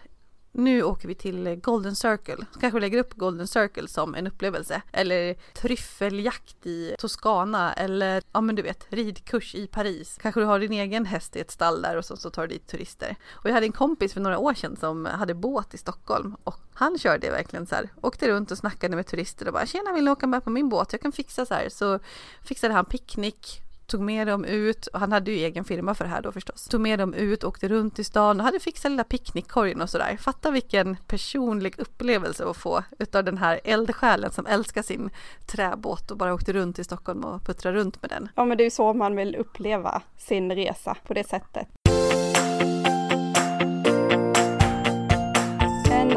Nu 0.53 0.83
åker 0.83 1.07
vi 1.07 1.15
till 1.15 1.59
Golden 1.63 1.95
Circle. 1.95 2.45
Kanske 2.59 2.80
lägger 2.80 3.00
upp 3.00 3.13
Golden 3.13 3.48
Circle 3.48 3.88
som 3.88 4.15
en 4.15 4.27
upplevelse. 4.27 4.81
Eller 4.92 5.36
tryffeljakt 5.53 6.65
i 6.65 6.95
Toscana 7.00 7.74
eller 7.74 8.21
ja 8.33 8.42
men 8.42 8.56
du 8.56 8.62
vet 8.62 8.86
ridkurs 8.89 9.56
i 9.56 9.68
Paris. 9.68 10.18
Kanske 10.21 10.42
du 10.42 10.45
har 10.45 10.59
din 10.59 10.71
egen 10.71 11.06
häst 11.06 11.36
i 11.36 11.39
ett 11.39 11.51
stall 11.51 11.81
där 11.81 11.98
och 11.98 12.06
så, 12.06 12.18
så 12.18 12.30
tar 12.30 12.48
du 12.48 12.48
dit 12.48 12.68
turister. 12.68 13.15
Och 13.31 13.50
jag 13.50 13.53
hade 13.53 13.65
en 13.65 13.71
kompis 13.71 14.13
för 14.13 14.21
några 14.21 14.38
år 14.38 14.53
sedan 14.53 14.77
som 14.77 15.06
hade 15.06 15.33
båt 15.33 15.74
i 15.74 15.77
Stockholm 15.77 16.36
och 16.44 16.59
han 16.74 16.98
körde 16.98 17.31
verkligen 17.31 17.68
så 17.68 17.75
här. 17.75 17.89
Åkte 18.01 18.27
runt 18.27 18.51
och 18.51 18.57
snackade 18.57 18.95
med 18.95 19.07
turister 19.07 19.48
och 19.48 19.53
bara 19.53 19.65
tjena 19.65 19.94
vill 19.94 20.03
ni 20.03 20.12
åka 20.12 20.27
med 20.27 20.44
på 20.44 20.50
min 20.50 20.69
båt? 20.69 20.92
Jag 20.92 21.01
kan 21.01 21.12
fixa 21.12 21.45
så 21.45 21.53
här. 21.53 21.69
Så 21.69 22.00
fixade 22.44 22.74
han 22.74 22.86
picknick 22.86 23.62
tog 23.91 24.01
med 24.01 24.27
dem 24.27 24.45
ut, 24.45 24.88
och 24.88 24.99
han 24.99 25.11
hade 25.11 25.31
ju 25.31 25.38
egen 25.38 25.63
firma 25.63 25.95
för 25.95 26.05
det 26.05 26.11
här 26.11 26.21
då 26.21 26.31
förstås, 26.31 26.67
tog 26.67 26.81
med 26.81 26.99
dem 26.99 27.13
ut, 27.13 27.43
åkte 27.43 27.67
runt 27.67 27.99
i 27.99 28.03
stan 28.03 28.39
och 28.39 28.45
hade 28.45 28.59
fixat 28.59 28.91
lilla 28.91 29.03
picknickkorgen 29.03 29.81
och 29.81 29.89
sådär. 29.89 30.17
Fatta 30.21 30.51
vilken 30.51 30.97
personlig 31.07 31.79
upplevelse 31.79 32.45
att 32.45 32.57
få 32.57 32.83
utav 32.99 33.23
den 33.23 33.38
här 33.38 33.59
eldsjälen 33.63 34.31
som 34.31 34.45
älskar 34.45 34.81
sin 34.81 35.09
träbåt 35.45 36.11
och 36.11 36.17
bara 36.17 36.33
åkte 36.33 36.53
runt 36.53 36.79
i 36.79 36.83
Stockholm 36.83 37.23
och 37.23 37.43
puttrade 37.45 37.77
runt 37.77 38.01
med 38.01 38.09
den. 38.09 38.29
Ja 38.35 38.45
men 38.45 38.57
det 38.57 38.63
är 38.63 38.65
ju 38.65 38.71
så 38.71 38.93
man 38.93 39.15
vill 39.15 39.35
uppleva 39.35 40.01
sin 40.17 40.51
resa 40.51 40.97
på 41.07 41.13
det 41.13 41.27
sättet. 41.27 41.67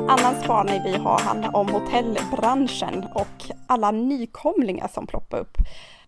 En 0.04 0.10
annan 0.10 0.42
spaning 0.42 0.82
vi 0.84 0.96
har 0.96 1.18
handlar 1.18 1.56
om 1.56 1.68
hotellbranschen 1.68 3.04
och 3.14 3.50
alla 3.66 3.90
nykomlingar 3.90 4.88
som 4.88 5.06
ploppar 5.06 5.38
upp. 5.38 5.56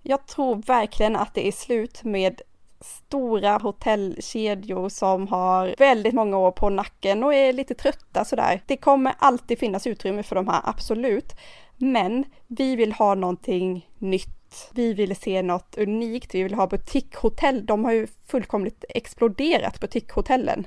Jag 0.03 0.27
tror 0.27 0.57
verkligen 0.57 1.17
att 1.17 1.35
det 1.35 1.49
är 1.49 1.53
slut 1.53 2.05
med 2.05 2.41
stora 2.81 3.59
hotellkedjor 3.59 4.89
som 4.89 5.29
har 5.29 5.75
väldigt 5.79 6.15
många 6.15 6.39
år 6.39 6.51
på 6.51 6.71
nacken 6.71 7.23
och 7.23 7.35
är 7.35 7.53
lite 7.53 7.75
trötta 7.75 8.25
sådär. 8.25 8.63
Det 8.67 8.77
kommer 8.77 9.15
alltid 9.19 9.59
finnas 9.59 9.87
utrymme 9.87 10.23
för 10.23 10.37
de 10.37 10.49
här, 10.49 10.61
absolut. 10.65 11.33
Men 11.77 12.25
vi 12.47 12.77
vill 12.77 12.93
ha 12.93 13.15
någonting 13.15 13.89
nytt. 13.99 14.71
Vi 14.73 14.95
vill 14.95 15.17
se 15.17 15.43
något 15.43 15.79
unikt. 15.79 16.35
Vi 16.35 16.43
vill 16.43 16.55
ha 16.55 16.67
butikshotell. 16.67 17.67
De 17.67 17.85
har 17.85 17.93
ju 17.93 18.07
fullkomligt 18.27 18.85
exploderat, 18.89 19.81
butikshotellen. 19.81 20.67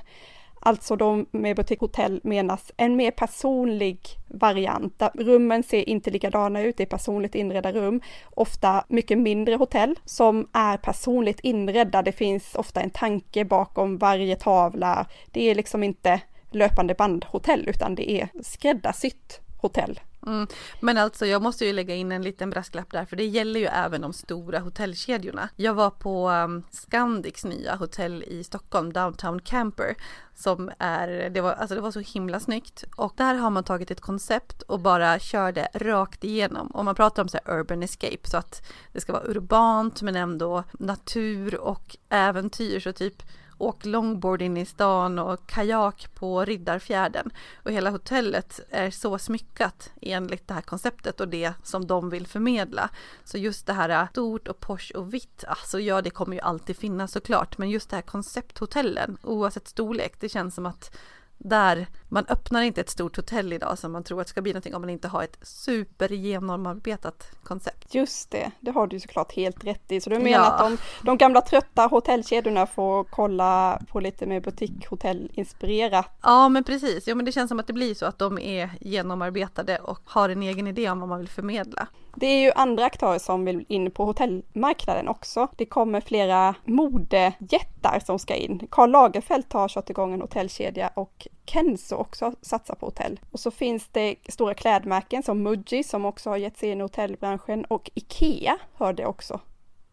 Alltså 0.62 0.96
då 0.96 1.24
med 1.30 1.56
butikshotell 1.56 2.20
menas 2.24 2.72
en 2.76 2.96
mer 2.96 3.10
personlig 3.10 3.98
variant. 4.26 4.98
Där 4.98 5.10
rummen 5.14 5.62
ser 5.62 5.88
inte 5.88 6.10
likadana 6.10 6.62
ut, 6.62 6.76
det 6.76 6.82
är 6.82 6.86
personligt 6.86 7.34
inredda 7.34 7.72
rum. 7.72 8.00
Ofta 8.30 8.84
mycket 8.88 9.18
mindre 9.18 9.54
hotell 9.54 9.98
som 10.04 10.48
är 10.52 10.76
personligt 10.76 11.40
inredda. 11.40 12.02
Det 12.02 12.12
finns 12.12 12.54
ofta 12.54 12.80
en 12.80 12.90
tanke 12.90 13.44
bakom 13.44 13.98
varje 13.98 14.36
tavla. 14.36 15.06
Det 15.30 15.50
är 15.50 15.54
liksom 15.54 15.82
inte 15.82 16.20
löpande 16.50 16.94
bandhotell 16.94 17.68
utan 17.68 17.94
det 17.94 18.10
är 18.10 18.28
skräddarsytt 18.42 19.40
hotell. 19.60 20.00
Mm. 20.26 20.46
Men 20.80 20.98
alltså 20.98 21.26
jag 21.26 21.42
måste 21.42 21.64
ju 21.64 21.72
lägga 21.72 21.94
in 21.94 22.12
en 22.12 22.22
liten 22.22 22.50
brasklapp 22.50 22.90
där 22.90 23.04
för 23.04 23.16
det 23.16 23.26
gäller 23.26 23.60
ju 23.60 23.66
även 23.66 24.00
de 24.00 24.12
stora 24.12 24.58
hotellkedjorna. 24.58 25.48
Jag 25.56 25.74
var 25.74 25.90
på 25.90 26.30
um, 26.30 26.62
Scandics 26.70 27.44
nya 27.44 27.74
hotell 27.74 28.22
i 28.22 28.44
Stockholm, 28.44 28.92
Downtown 28.92 29.40
Camper, 29.40 29.94
som 30.34 30.70
är, 30.78 31.30
det 31.30 31.40
var, 31.40 31.52
alltså 31.52 31.74
det 31.74 31.80
var 31.80 31.90
så 31.90 32.00
himla 32.00 32.40
snyggt 32.40 32.84
och 32.96 33.12
där 33.16 33.34
har 33.34 33.50
man 33.50 33.64
tagit 33.64 33.90
ett 33.90 34.00
koncept 34.00 34.62
och 34.62 34.80
bara 34.80 35.18
kör 35.18 35.52
det 35.52 35.68
rakt 35.74 36.24
igenom. 36.24 36.66
Och 36.66 36.84
man 36.84 36.94
pratar 36.94 37.22
om 37.22 37.28
så 37.28 37.38
här 37.44 37.58
urban 37.58 37.82
escape 37.82 38.30
så 38.30 38.36
att 38.36 38.66
det 38.92 39.00
ska 39.00 39.12
vara 39.12 39.24
urbant 39.26 40.02
men 40.02 40.16
ändå 40.16 40.64
natur 40.72 41.60
och 41.60 41.96
äventyr 42.08 42.80
så 42.80 42.92
typ 42.92 43.22
åkt 43.62 43.86
longboard 43.86 44.42
in 44.42 44.56
i 44.56 44.66
stan 44.66 45.18
och 45.18 45.46
kajak 45.46 46.08
på 46.14 46.44
Riddarfjärden. 46.44 47.30
Och 47.62 47.72
hela 47.72 47.90
hotellet 47.90 48.60
är 48.70 48.90
så 48.90 49.18
smyckat 49.18 49.90
enligt 50.02 50.48
det 50.48 50.54
här 50.54 50.60
konceptet 50.60 51.20
och 51.20 51.28
det 51.28 51.52
som 51.62 51.86
de 51.86 52.10
vill 52.10 52.26
förmedla. 52.26 52.90
Så 53.24 53.38
just 53.38 53.66
det 53.66 53.72
här 53.72 53.88
äh, 53.88 54.08
stort 54.08 54.48
och 54.48 54.60
posh 54.60 54.92
och 54.94 55.14
vitt, 55.14 55.44
alltså 55.46 55.80
ja 55.80 56.02
det 56.02 56.10
kommer 56.10 56.36
ju 56.36 56.40
alltid 56.40 56.76
finnas 56.76 57.12
såklart, 57.12 57.58
men 57.58 57.70
just 57.70 57.90
det 57.90 57.96
här 57.96 58.02
koncepthotellen 58.02 59.18
oavsett 59.22 59.68
storlek, 59.68 60.20
det 60.20 60.28
känns 60.28 60.54
som 60.54 60.66
att 60.66 60.96
där 61.44 61.86
man 62.08 62.26
öppnar 62.28 62.62
inte 62.62 62.80
ett 62.80 62.90
stort 62.90 63.16
hotell 63.16 63.52
idag 63.52 63.78
som 63.78 63.92
man 63.92 64.04
tror 64.04 64.20
att 64.20 64.26
det 64.26 64.30
ska 64.30 64.42
bli 64.42 64.52
någonting 64.52 64.74
om 64.74 64.82
man 64.82 64.90
inte 64.90 65.08
har 65.08 65.22
ett 65.22 65.38
super 65.42 66.08
genomarbetat 66.08 67.30
koncept. 67.42 67.94
Just 67.94 68.30
det, 68.30 68.50
det 68.60 68.70
har 68.70 68.86
du 68.86 69.00
såklart 69.00 69.32
helt 69.32 69.64
rätt 69.64 69.92
i. 69.92 70.00
Så 70.00 70.10
du 70.10 70.18
menar 70.18 70.44
ja. 70.44 70.50
att 70.50 70.58
de, 70.58 70.78
de 71.02 71.18
gamla 71.18 71.40
trötta 71.40 71.86
hotellkedjorna 71.86 72.66
får 72.66 73.04
kolla 73.04 73.80
på 73.88 74.00
lite 74.00 74.26
mer 74.26 74.40
butikhotellinspirerat? 74.40 76.18
Ja 76.22 76.48
men 76.48 76.64
precis, 76.64 77.08
ja 77.08 77.14
men 77.14 77.24
det 77.24 77.32
känns 77.32 77.48
som 77.48 77.60
att 77.60 77.66
det 77.66 77.72
blir 77.72 77.94
så 77.94 78.06
att 78.06 78.18
de 78.18 78.38
är 78.38 78.70
genomarbetade 78.80 79.78
och 79.78 80.00
har 80.04 80.28
en 80.28 80.42
egen 80.42 80.66
idé 80.66 80.90
om 80.90 81.00
vad 81.00 81.08
man 81.08 81.18
vill 81.18 81.28
förmedla. 81.28 81.88
Det 82.16 82.26
är 82.26 82.40
ju 82.40 82.52
andra 82.54 82.84
aktörer 82.84 83.18
som 83.18 83.44
vill 83.44 83.64
in 83.68 83.90
på 83.90 84.04
hotellmarknaden 84.04 85.08
också. 85.08 85.48
Det 85.56 85.66
kommer 85.66 86.00
flera 86.00 86.54
modejättar 86.64 88.02
som 88.06 88.18
ska 88.18 88.34
in. 88.34 88.66
Karl 88.70 88.90
Lagerfeld 88.90 89.44
har 89.50 89.68
kört 89.68 89.90
igång 89.90 90.12
en 90.12 90.20
hotellkedja 90.20 90.90
och 90.94 91.26
Kenzo 91.46 91.96
också 91.96 92.32
satsar 92.42 92.74
på 92.74 92.86
hotell. 92.86 93.20
Och 93.30 93.40
så 93.40 93.50
finns 93.50 93.88
det 93.92 94.16
stora 94.28 94.54
klädmärken 94.54 95.22
som 95.22 95.42
Muji 95.42 95.82
som 95.82 96.04
också 96.04 96.30
har 96.30 96.36
gett 96.36 96.58
sig 96.58 96.68
in 96.70 96.78
i 96.78 96.82
hotellbranschen 96.82 97.64
och 97.64 97.90
Ikea 97.94 98.58
hörde 98.74 99.06
också. 99.06 99.40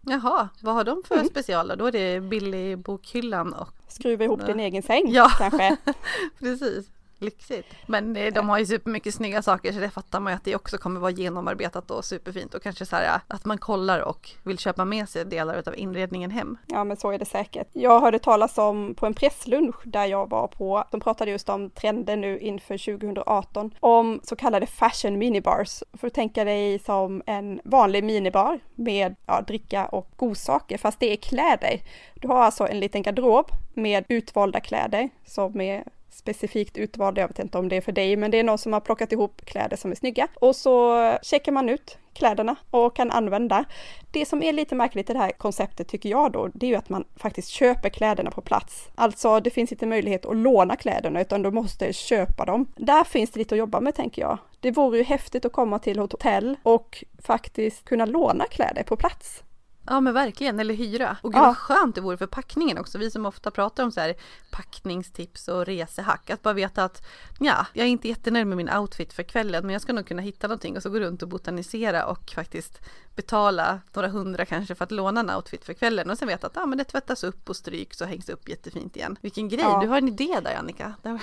Jaha, 0.02 0.50
vad 0.62 0.76
har 0.76 0.84
de 0.84 1.04
för 1.08 1.16
mm. 1.16 1.28
special 1.28 1.68
då? 1.68 1.76
Då 1.76 1.86
är 1.86 1.92
det 1.92 2.22
billig 2.22 2.78
bokhyllan 2.78 3.54
och 3.54 3.70
skruva 3.88 4.24
ihop 4.24 4.46
din 4.46 4.60
egen 4.60 4.84
säng 4.84 5.12
ja. 5.12 5.30
kanske. 5.38 5.78
Precis. 6.40 6.90
Lyxigt. 7.20 7.68
Men 7.86 8.16
eh, 8.16 8.34
de 8.34 8.50
har 8.50 8.60
ju 8.60 8.66
supermycket 8.66 9.16
snygga 9.16 9.42
saker 9.42 9.72
så 9.72 9.80
det 9.80 9.90
fattar 9.90 10.20
man 10.20 10.34
ju 10.34 10.38
att 10.38 10.44
det 10.44 10.56
också 10.56 10.78
kommer 10.78 11.00
vara 11.00 11.12
genomarbetat 11.12 11.92
och 11.92 12.06
superfint 12.06 12.54
och 12.54 12.64
kanske 12.64 12.86
så 12.86 12.96
här 12.96 13.22
att 13.28 13.46
man 13.46 13.58
kollar 13.58 14.00
och 14.00 14.30
vill 14.44 14.58
köpa 14.58 14.86
med 14.86 15.10
sig 15.10 15.26
delar 15.26 15.64
av 15.68 15.78
inredningen 15.78 16.32
hem. 16.32 16.58
Ja 16.68 16.84
men 16.84 16.98
så 16.98 17.12
är 17.12 17.20
det 17.20 17.26
säkert. 17.26 17.68
Jag 17.74 18.00
hörde 18.00 18.20
talas 18.20 18.58
om 18.58 18.96
på 18.96 19.06
en 19.06 19.14
presslunch 19.14 19.76
där 19.84 20.06
jag 20.06 20.30
var 20.30 20.48
på, 20.48 20.84
de 20.92 21.00
pratade 21.00 21.32
just 21.32 21.50
om 21.50 21.70
trender 21.70 22.18
nu 22.18 22.40
inför 22.40 22.98
2018 22.98 23.72
om 23.80 24.20
så 24.24 24.36
kallade 24.36 24.66
fashion 24.66 25.18
minibars. 25.18 25.84
Får 25.94 26.08
du 26.08 26.10
tänka 26.10 26.44
dig 26.44 26.80
som 26.80 27.22
en 27.26 27.62
vanlig 27.64 28.04
minibar 28.04 28.60
med 28.76 29.16
ja, 29.26 29.42
dricka 29.42 29.86
och 29.86 30.10
godsaker 30.16 30.78
fast 30.78 31.00
det 31.00 31.12
är 31.12 31.16
kläder. 31.16 31.80
Du 32.16 32.28
har 32.28 32.44
alltså 32.44 32.68
en 32.68 32.80
liten 32.80 33.02
garderob 33.02 33.52
med 33.74 34.06
utvalda 34.08 34.60
kläder 34.60 35.10
som 35.26 35.62
är 35.62 35.84
specifikt 36.10 36.78
utvalda, 36.78 37.22
jag 37.22 37.28
vet 37.28 37.40
inte 37.40 37.58
om 37.58 37.70
det 37.70 37.76
är 37.76 37.82
för 37.82 37.92
dig, 37.92 38.16
men 38.16 38.32
det 38.32 38.40
är 38.40 38.44
någon 38.44 38.58
som 38.58 38.74
har 38.74 38.80
plockat 38.80 39.12
ihop 39.12 39.42
kläder 39.46 39.78
som 39.78 39.92
är 39.92 39.96
snygga. 39.96 40.28
Och 40.36 40.56
så 40.56 40.98
checkar 41.22 41.52
man 41.52 41.70
ut 41.70 41.98
kläderna 42.14 42.56
och 42.72 42.96
kan 42.96 43.12
använda. 43.12 43.66
Det 44.12 44.26
som 44.26 44.44
är 44.44 44.54
lite 44.54 44.76
märkligt 44.76 45.10
i 45.10 45.14
det 45.14 45.20
här 45.20 45.32
konceptet 45.32 45.88
tycker 45.88 46.10
jag 46.10 46.32
då, 46.32 46.50
det 46.54 46.66
är 46.66 46.70
ju 46.70 46.76
att 46.76 46.90
man 46.90 47.04
faktiskt 47.16 47.50
köper 47.50 47.90
kläderna 47.90 48.32
på 48.32 48.42
plats. 48.42 48.90
Alltså 48.96 49.40
det 49.40 49.50
finns 49.50 49.72
inte 49.72 49.86
möjlighet 49.86 50.26
att 50.26 50.36
låna 50.36 50.76
kläderna 50.76 51.22
utan 51.22 51.42
du 51.42 51.52
måste 51.52 51.94
köpa 51.94 52.46
dem. 52.46 52.66
Där 52.76 53.04
finns 53.04 53.32
det 53.32 53.40
lite 53.40 53.56
att 53.56 53.60
jobba 53.60 53.80
med 53.80 53.96
tänker 53.96 54.22
jag. 54.22 54.38
Det 54.60 54.72
vore 54.72 54.98
ju 54.98 55.04
häftigt 55.04 55.46
att 55.46 55.52
komma 55.52 55.80
till 55.80 56.00
hotell 56.00 56.56
och 56.64 57.04
faktiskt 57.22 57.86
kunna 57.86 58.06
låna 58.06 58.46
kläder 58.46 58.84
på 58.84 58.96
plats. 58.96 59.44
Ja 59.88 60.02
men 60.02 60.14
verkligen, 60.14 60.60
eller 60.60 60.74
hyra. 60.74 61.18
Och 61.22 61.34
gud 61.34 61.42
ja. 61.42 61.46
vad 61.46 61.58
skönt 61.58 61.96
det 61.96 62.02
vore 62.02 62.18
för 62.18 62.28
packningen 62.28 62.78
också. 62.78 62.98
Vi 62.98 63.12
som 63.12 63.26
ofta 63.26 63.52
pratar 63.52 63.84
om 63.84 63.92
så 63.92 64.00
här 64.00 64.16
packningstips 64.52 65.48
och 65.48 65.66
resehack. 65.66 66.30
Att 66.30 66.42
bara 66.42 66.54
veta 66.54 66.84
att 66.84 67.06
ja, 67.40 67.66
jag 67.74 67.86
är 67.86 67.90
inte 67.90 68.08
jättenöjd 68.08 68.48
med 68.48 68.58
min 68.58 68.70
outfit 68.70 69.14
för 69.14 69.24
kvällen 69.24 69.66
men 69.66 69.74
jag 69.74 69.82
ska 69.82 69.94
nog 69.94 70.08
kunna 70.08 70.22
hitta 70.22 70.48
någonting 70.48 70.78
och 70.78 70.84
så 70.84 70.90
gå 70.90 71.00
runt 71.00 71.22
och 71.22 71.28
botanisera 71.28 72.06
och 72.06 72.32
faktiskt 72.36 72.82
betala 73.18 73.80
några 73.94 74.08
hundra 74.08 74.46
kanske 74.46 74.76
för 74.76 74.84
att 74.84 74.92
låna 74.92 75.20
en 75.20 75.30
outfit 75.30 75.66
för 75.66 75.74
kvällen 75.74 76.10
och 76.10 76.18
sen 76.18 76.28
veta 76.28 76.48
att 76.48 76.56
ja, 76.56 76.66
men 76.66 76.78
det 76.78 76.84
tvättas 76.84 77.24
upp 77.24 77.50
och 77.50 77.56
stryks 77.56 78.02
och 78.02 78.08
hängs 78.08 78.30
upp 78.30 78.50
jättefint 78.50 78.96
igen. 78.96 79.18
Vilken 79.22 79.50
grej, 79.50 79.62
ja. 79.64 79.80
du 79.82 79.88
har 79.88 79.98
en 79.98 80.08
idé 80.08 80.40
där 80.44 80.56
Annika. 80.56 80.94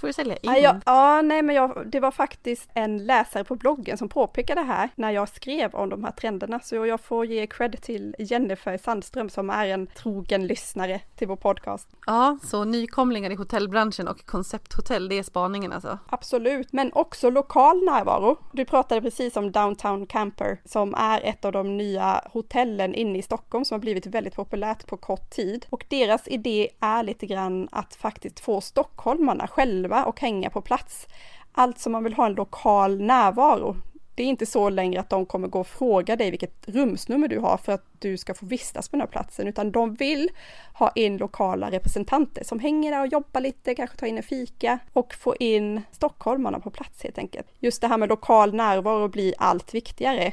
Får 0.00 0.06
du 0.06 0.12
sälja 0.12 0.36
in. 0.36 0.40
Ja, 0.42 0.58
jag, 0.58 0.80
ja 0.86 1.22
nej 1.22 1.42
men 1.42 1.56
jag, 1.56 1.86
det 1.86 2.00
var 2.00 2.10
faktiskt 2.10 2.70
en 2.74 3.06
läsare 3.06 3.44
på 3.44 3.56
bloggen 3.56 3.98
som 3.98 4.08
påpekade 4.08 4.60
det 4.60 4.66
här 4.66 4.88
när 4.94 5.10
jag 5.10 5.28
skrev 5.28 5.74
om 5.74 5.88
de 5.88 6.04
här 6.04 6.12
trenderna 6.12 6.60
så 6.60 6.86
jag 6.86 7.00
får 7.00 7.26
ge 7.26 7.46
cred 7.56 7.82
till 7.82 8.16
Jennifer 8.18 8.78
Sandström 8.78 9.28
som 9.28 9.50
är 9.50 9.66
en 9.66 9.86
trogen 9.86 10.46
lyssnare 10.46 11.00
till 11.16 11.28
vår 11.28 11.36
podcast. 11.36 11.88
Ja, 12.06 12.38
så 12.42 12.64
nykomlingar 12.64 13.30
i 13.30 13.34
hotellbranschen 13.34 14.08
och 14.08 14.26
koncepthotell, 14.26 15.08
det 15.08 15.18
är 15.18 15.22
spaningen 15.22 15.72
alltså? 15.72 15.98
Absolut, 16.08 16.72
men 16.72 16.92
också 16.92 17.30
lokal 17.30 17.84
närvaro. 17.84 18.36
Du 18.52 18.64
pratade 18.64 19.00
precis 19.00 19.36
om 19.36 19.52
Downtown 19.52 20.06
Camper 20.06 20.60
som 20.64 20.94
är 20.94 21.20
ett 21.20 21.44
av 21.44 21.52
de 21.52 21.76
nya 21.76 22.22
hotellen 22.32 22.94
inne 22.94 23.18
i 23.18 23.22
Stockholm 23.22 23.64
som 23.64 23.74
har 23.74 23.80
blivit 23.80 24.06
väldigt 24.06 24.34
populärt 24.34 24.86
på 24.86 24.96
kort 24.96 25.30
tid. 25.30 25.66
Och 25.70 25.84
deras 25.88 26.28
idé 26.28 26.68
är 26.80 27.02
lite 27.02 27.26
grann 27.26 27.68
att 27.72 27.94
faktiskt 27.94 28.40
få 28.40 28.60
stockholmarna 28.60 29.48
själva 29.48 30.04
och 30.04 30.20
hänga 30.20 30.50
på 30.50 30.60
plats. 30.60 31.06
Alltså 31.52 31.90
man 31.90 32.04
vill 32.04 32.14
ha 32.14 32.26
en 32.26 32.34
lokal 32.34 33.00
närvaro 33.00 33.76
det 34.14 34.22
är 34.22 34.26
inte 34.26 34.46
så 34.46 34.68
längre 34.68 35.00
att 35.00 35.10
de 35.10 35.26
kommer 35.26 35.48
gå 35.48 35.60
och 35.60 35.66
fråga 35.66 36.16
dig 36.16 36.30
vilket 36.30 36.68
rumsnummer 36.68 37.28
du 37.28 37.38
har 37.38 37.56
för 37.56 37.72
att 37.72 37.86
du 37.98 38.16
ska 38.16 38.34
få 38.34 38.46
vistas 38.46 38.88
på 38.88 38.96
den 38.96 39.00
här 39.00 39.08
platsen, 39.08 39.48
utan 39.48 39.70
de 39.72 39.94
vill 39.94 40.30
ha 40.74 40.92
in 40.94 41.16
lokala 41.16 41.70
representanter 41.70 42.44
som 42.44 42.60
hänger 42.60 42.90
där 42.90 43.00
och 43.00 43.06
jobbar 43.06 43.40
lite, 43.40 43.74
kanske 43.74 43.96
tar 43.96 44.06
in 44.06 44.16
en 44.16 44.22
fika 44.22 44.78
och 44.92 45.14
få 45.14 45.36
in 45.36 45.82
stockholmarna 45.92 46.60
på 46.60 46.70
plats 46.70 47.02
helt 47.02 47.18
enkelt. 47.18 47.46
Just 47.58 47.80
det 47.80 47.88
här 47.88 47.98
med 47.98 48.08
lokal 48.08 48.54
närvaro 48.54 49.08
blir 49.08 49.34
allt 49.38 49.74
viktigare. 49.74 50.32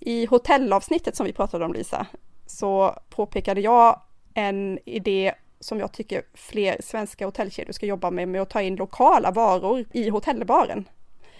I 0.00 0.26
hotellavsnittet 0.26 1.16
som 1.16 1.26
vi 1.26 1.32
pratade 1.32 1.64
om 1.64 1.72
Lisa, 1.72 2.06
så 2.46 2.98
påpekade 3.10 3.60
jag 3.60 4.00
en 4.34 4.78
idé 4.84 5.34
som 5.60 5.80
jag 5.80 5.92
tycker 5.92 6.22
fler 6.34 6.76
svenska 6.80 7.24
hotellkedjor 7.24 7.72
ska 7.72 7.86
jobba 7.86 8.10
med, 8.10 8.28
med 8.28 8.42
att 8.42 8.50
ta 8.50 8.62
in 8.62 8.76
lokala 8.76 9.30
varor 9.30 9.84
i 9.92 10.08
hotellbaren. 10.08 10.88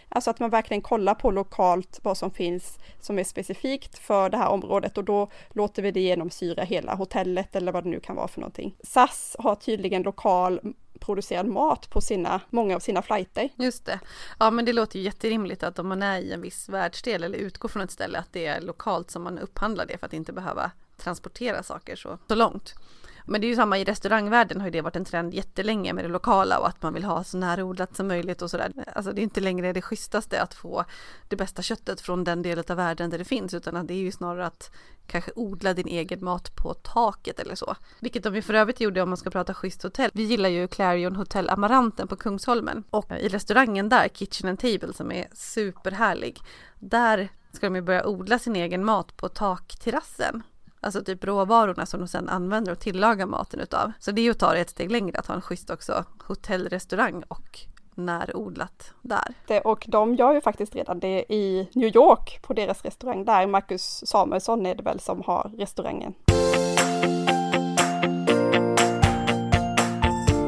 Alltså 0.09 0.31
att 0.31 0.41
man 0.41 0.50
verkligen 0.50 0.83
kollar 0.83 1.15
på 1.15 1.31
lokalt 1.31 2.00
vad 2.03 2.19
som 2.19 2.31
finns 2.31 2.79
som 3.00 3.19
är 3.19 3.25
specifikt 3.25 3.99
för 3.99 4.31
det 4.31 4.37
här 4.37 4.49
området 4.49 4.99
och 4.99 5.05
då 5.05 5.31
låter 5.50 5.83
vi 5.83 5.91
det 5.91 6.00
genomsyra 6.00 6.62
hela 6.62 6.95
hotellet 6.95 7.57
eller 7.57 7.73
vad 7.73 7.85
det 7.85 7.91
nu 7.91 8.00
kan 8.00 8.17
vara 8.17 8.29
för 8.29 8.41
någonting. 8.41 8.75
SAS 8.83 9.37
har 9.38 9.55
tydligen 9.55 10.03
lokal 10.03 10.61
producerad 11.00 11.47
mat 11.47 11.91
på 11.91 12.00
sina, 12.00 12.41
många 12.50 12.77
av 12.77 12.81
sina 12.81 13.03
flighter. 13.03 13.49
Just 13.57 13.85
det. 13.85 14.00
Ja 14.38 14.50
men 14.50 14.65
det 14.65 14.73
låter 14.73 14.99
ju 14.99 15.05
jätterimligt 15.05 15.62
att 15.62 15.79
om 15.79 15.88
man 15.88 16.03
är 16.03 16.19
i 16.21 16.33
en 16.33 16.41
viss 16.41 16.69
världsdel 16.69 17.25
eller 17.25 17.38
utgår 17.38 17.69
från 17.69 17.83
ett 17.83 17.91
ställe 17.91 18.19
att 18.19 18.33
det 18.33 18.47
är 18.47 18.61
lokalt 18.61 19.11
som 19.11 19.23
man 19.23 19.38
upphandlar 19.38 19.87
det 19.87 19.99
för 19.99 20.07
att 20.07 20.12
inte 20.12 20.33
behöva 20.33 20.71
transportera 20.97 21.62
saker 21.62 21.97
så, 21.97 22.19
så 22.29 22.35
långt. 22.35 22.75
Men 23.29 23.41
det 23.41 23.47
är 23.47 23.49
ju 23.49 23.57
samma 23.57 23.79
i 23.79 23.85
restaurangvärlden 23.85 24.61
har 24.61 24.67
ju 24.67 24.71
det 24.71 24.81
varit 24.81 24.97
en 24.97 25.05
trend 25.05 25.35
jättelänge 25.35 25.93
med 25.93 26.05
det 26.05 26.09
lokala 26.09 26.59
och 26.59 26.69
att 26.69 26.83
man 26.83 26.95
vill 26.95 27.05
ha 27.05 27.25
så 27.25 27.37
närodlat 27.37 27.97
som 27.97 28.09
möjligt 28.09 28.43
och 28.43 28.51
sådär. 28.51 28.73
Alltså 28.95 29.13
det 29.13 29.21
är 29.21 29.23
inte 29.23 29.41
längre 29.41 29.73
det 29.73 29.83
schysstaste 29.83 30.43
att 30.43 30.55
få 30.55 30.85
det 31.29 31.37
bästa 31.37 31.63
köttet 31.63 32.01
från 32.01 32.25
den 32.25 32.43
delen 32.43 32.65
av 32.69 32.77
världen 32.77 33.11
där 33.11 33.19
det 33.19 33.25
finns 33.25 33.55
utan 33.55 33.77
att 33.77 33.89
det 33.89 33.95
är 33.95 33.99
ju 33.99 34.13
snarare 34.13 34.47
att 34.47 34.71
kanske 35.07 35.31
odla 35.37 35.75
din 35.75 35.89
egen 35.89 36.25
mat 36.25 36.57
på 36.57 36.75
taket 36.75 37.41
eller 37.41 37.55
så. 37.55 37.77
Vilket 38.01 38.23
de 38.23 38.35
ju 38.35 38.43
för 38.43 38.55
övrigt 38.55 38.81
gjorde 38.81 39.03
om 39.03 39.09
man 39.09 39.17
ska 39.17 39.31
prata 39.31 39.55
schysst 39.55 39.83
hotell. 39.83 40.11
Vi 40.15 40.23
gillar 40.23 40.49
ju 40.49 40.69
Clarion 40.69 41.17
Hotel 41.17 41.51
Amaranten 41.51 42.09
på 42.09 42.17
Kungsholmen 42.17 42.85
och 42.91 43.11
i 43.11 43.29
restaurangen 43.29 43.89
där, 43.89 44.09
Kitchen 44.09 44.49
and 44.49 44.59
Table 44.59 44.93
som 44.93 45.13
är 45.13 45.29
superhärlig, 45.33 46.41
där 46.79 47.29
ska 47.53 47.67
de 47.67 47.77
ju 47.77 47.83
börja 47.83 48.07
odla 48.07 48.39
sin 48.39 48.57
egen 48.57 48.85
mat 48.85 49.17
på 49.17 49.29
takterrassen. 49.29 50.43
Alltså 50.81 51.05
typ 51.05 51.25
råvarorna 51.25 51.87
som 51.87 52.01
de 52.01 52.09
sedan 52.09 52.29
använder 52.29 52.73
och 52.73 52.79
tillagar 52.79 53.27
maten 53.27 53.61
utav. 53.61 53.93
Så 53.99 54.11
det 54.11 54.21
är 54.21 54.23
ju 54.23 54.31
att 54.31 54.39
ta 54.39 54.53
det 54.53 54.61
ett 54.61 54.71
steg 54.71 54.91
längre 54.91 55.19
att 55.19 55.27
ha 55.27 55.35
en 55.35 55.43
schysst 55.43 55.71
också 55.71 56.05
hotellrestaurang 56.27 57.23
och 57.29 57.61
närodlat 57.95 58.93
där. 59.03 59.35
Det, 59.47 59.61
och 59.61 59.85
de 59.89 60.15
gör 60.15 60.35
ju 60.35 60.41
faktiskt 60.41 60.75
redan 60.75 61.01
det 61.01 61.33
i 61.33 61.69
New 61.73 61.97
York 61.97 62.43
på 62.43 62.53
deras 62.53 62.85
restaurang 62.85 63.25
där. 63.25 63.47
Marcus 63.47 64.03
Samuelsson 64.07 64.67
är 64.67 64.75
det 64.75 64.83
väl 64.83 65.01
som 65.01 65.23
har 65.27 65.51
restaurangen. 65.59 66.15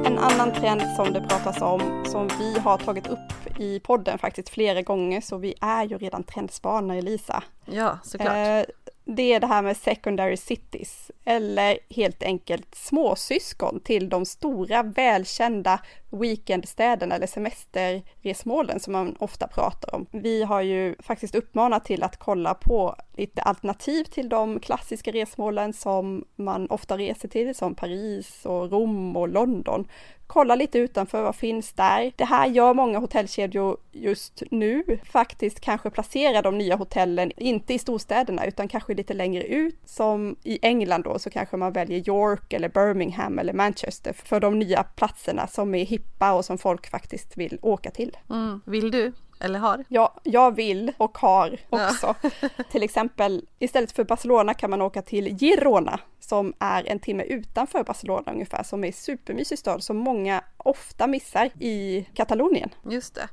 En 0.05 0.19
annan 0.19 0.53
trend 0.53 0.83
som 0.97 1.13
det 1.13 1.21
pratas 1.21 1.63
om, 1.63 2.05
som 2.07 2.29
vi 2.39 2.59
har 2.59 2.79
tagit 2.79 3.07
upp 3.07 3.61
i 3.61 3.81
podden 3.81 4.19
faktiskt 4.19 4.49
flera 4.49 4.83
gånger, 4.83 5.21
så 5.21 5.37
vi 5.37 5.55
är 5.61 5.85
ju 5.85 5.99
redan 5.99 6.23
trendspanare 6.23 7.03
Lisa. 7.03 7.43
Ja, 7.65 7.99
såklart. 8.03 8.37
Eh, 8.37 8.65
det 9.05 9.33
är 9.33 9.41
det 9.41 9.47
här 9.47 9.63
med 9.63 9.77
secondary 9.77 10.37
cities, 10.37 11.11
eller 11.25 11.79
helt 11.91 12.23
enkelt 12.23 12.75
småsyskon 12.75 13.81
till 13.81 14.09
de 14.09 14.25
stora 14.25 14.83
välkända 14.83 15.81
weekendstäderna 16.11 17.15
eller 17.15 17.27
semesterresmålen 17.27 18.81
som 18.81 18.93
man 18.93 19.17
ofta 19.19 19.49
pratar 19.49 19.95
om. 19.95 20.07
Vi 20.11 20.43
har 20.43 20.61
ju 20.61 20.95
faktiskt 20.99 21.35
uppmanat 21.35 21.85
till 21.85 22.03
att 22.03 22.17
kolla 22.17 22.55
på 22.55 22.97
lite 23.17 23.43
alternativ 23.43 24.05
till 24.05 24.29
de 24.29 24.61
klassiska 24.61 25.11
resmålen 25.11 25.73
som 25.73 26.25
man 26.37 26.67
ofta 26.71 26.99
reser 26.99 27.29
till, 27.29 27.55
som 27.55 27.75
Paris 27.75 28.47
och 28.47 28.71
Rom 28.73 29.17
och 29.17 29.29
London 29.29 29.89
kolla 30.33 30.55
lite 30.55 30.79
utanför, 30.79 31.23
vad 31.23 31.37
finns 31.37 31.73
där? 31.73 32.13
Det 32.17 32.25
här 32.25 32.47
gör 32.47 32.75
många 32.75 32.99
hotellkedjor 32.99 33.77
just 33.93 34.43
nu, 34.51 34.99
faktiskt 35.05 35.61
kanske 35.61 35.91
placera 35.91 36.43
de 36.43 36.59
nya 36.59 36.77
hotellen, 36.77 37.33
inte 37.37 37.75
i 37.75 37.79
storstäderna, 37.79 38.47
utan 38.47 38.69
kanske 38.69 38.90
lite 38.95 39.15
längre 39.15 39.43
ut, 39.45 39.79
som 39.85 40.37
i 40.43 40.59
England 40.63 41.03
då, 41.03 41.19
så 41.19 41.31
kanske 41.31 41.57
man 41.57 41.73
väljer 41.73 42.09
York 42.09 42.53
eller 42.53 42.69
Birmingham 42.69 43.39
eller 43.39 43.53
Manchester 43.53 44.13
för 44.13 44.41
de 44.41 44.59
nya 44.59 44.83
platserna 44.83 45.47
som 45.47 45.75
är 45.75 45.85
hippa 45.85 46.33
och 46.33 46.45
som 46.45 46.59
folk 46.59 46.91
faktiskt 46.91 47.37
vill 47.37 47.59
åka 47.63 47.91
till. 47.91 48.17
Mm. 48.31 48.61
Vill 48.67 48.91
du? 48.91 49.13
Eller 49.41 49.59
har? 49.59 49.85
Ja, 49.89 50.21
jag 50.23 50.55
vill 50.55 50.93
och 50.97 51.19
har 51.19 51.59
också. 51.71 52.15
Ja. 52.23 52.31
till 52.71 52.83
exempel, 52.83 53.45
istället 53.59 53.93
för 53.93 54.05
Barcelona 54.05 54.55
kan 54.55 54.71
man 54.71 54.83
åka 54.83 55.03
till 55.03 55.39
Girona, 55.39 56.01
som 56.21 56.55
är 56.59 56.89
en 56.89 56.99
timme 56.99 57.23
utanför 57.23 57.85
Barcelona 57.85 58.33
ungefär, 58.33 58.63
som 58.63 58.85
är 58.85 58.93
supermysig 58.93 59.59
stad 59.59 59.83
som 59.83 59.97
många 59.97 60.45
ofta 60.57 61.07
missar 61.07 61.51
i 61.59 62.07
Katalonien. 62.15 62.71
Just 62.91 63.15
det. 63.15 63.29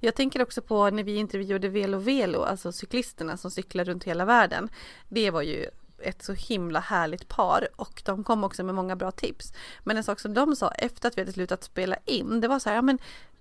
Jag 0.00 0.14
tänker 0.14 0.42
också 0.42 0.62
på 0.62 0.90
när 0.90 1.02
vi 1.02 1.16
intervjuade 1.16 1.68
Velo 1.68 1.98
Velo, 1.98 2.42
alltså 2.42 2.72
cyklisterna 2.72 3.36
som 3.36 3.50
cyklar 3.50 3.84
runt 3.84 4.04
hela 4.04 4.24
världen. 4.24 4.68
Det 5.08 5.30
var 5.30 5.42
ju 5.42 5.66
ett 6.02 6.22
så 6.22 6.32
himla 6.32 6.80
härligt 6.80 7.28
par 7.28 7.68
och 7.76 8.02
de 8.04 8.24
kom 8.24 8.44
också 8.44 8.64
med 8.64 8.74
många 8.74 8.96
bra 8.96 9.10
tips. 9.10 9.52
Men 9.84 9.96
en 9.96 10.04
sak 10.04 10.20
som 10.20 10.34
de 10.34 10.56
sa 10.56 10.70
efter 10.70 11.08
att 11.08 11.16
vi 11.16 11.20
hade 11.20 11.32
slutat 11.32 11.64
spela 11.64 11.96
in, 12.04 12.40
det 12.40 12.48
var 12.48 12.58
så 12.58 12.68
här, 12.68 12.76
ja 12.76 12.82
men 12.82 12.98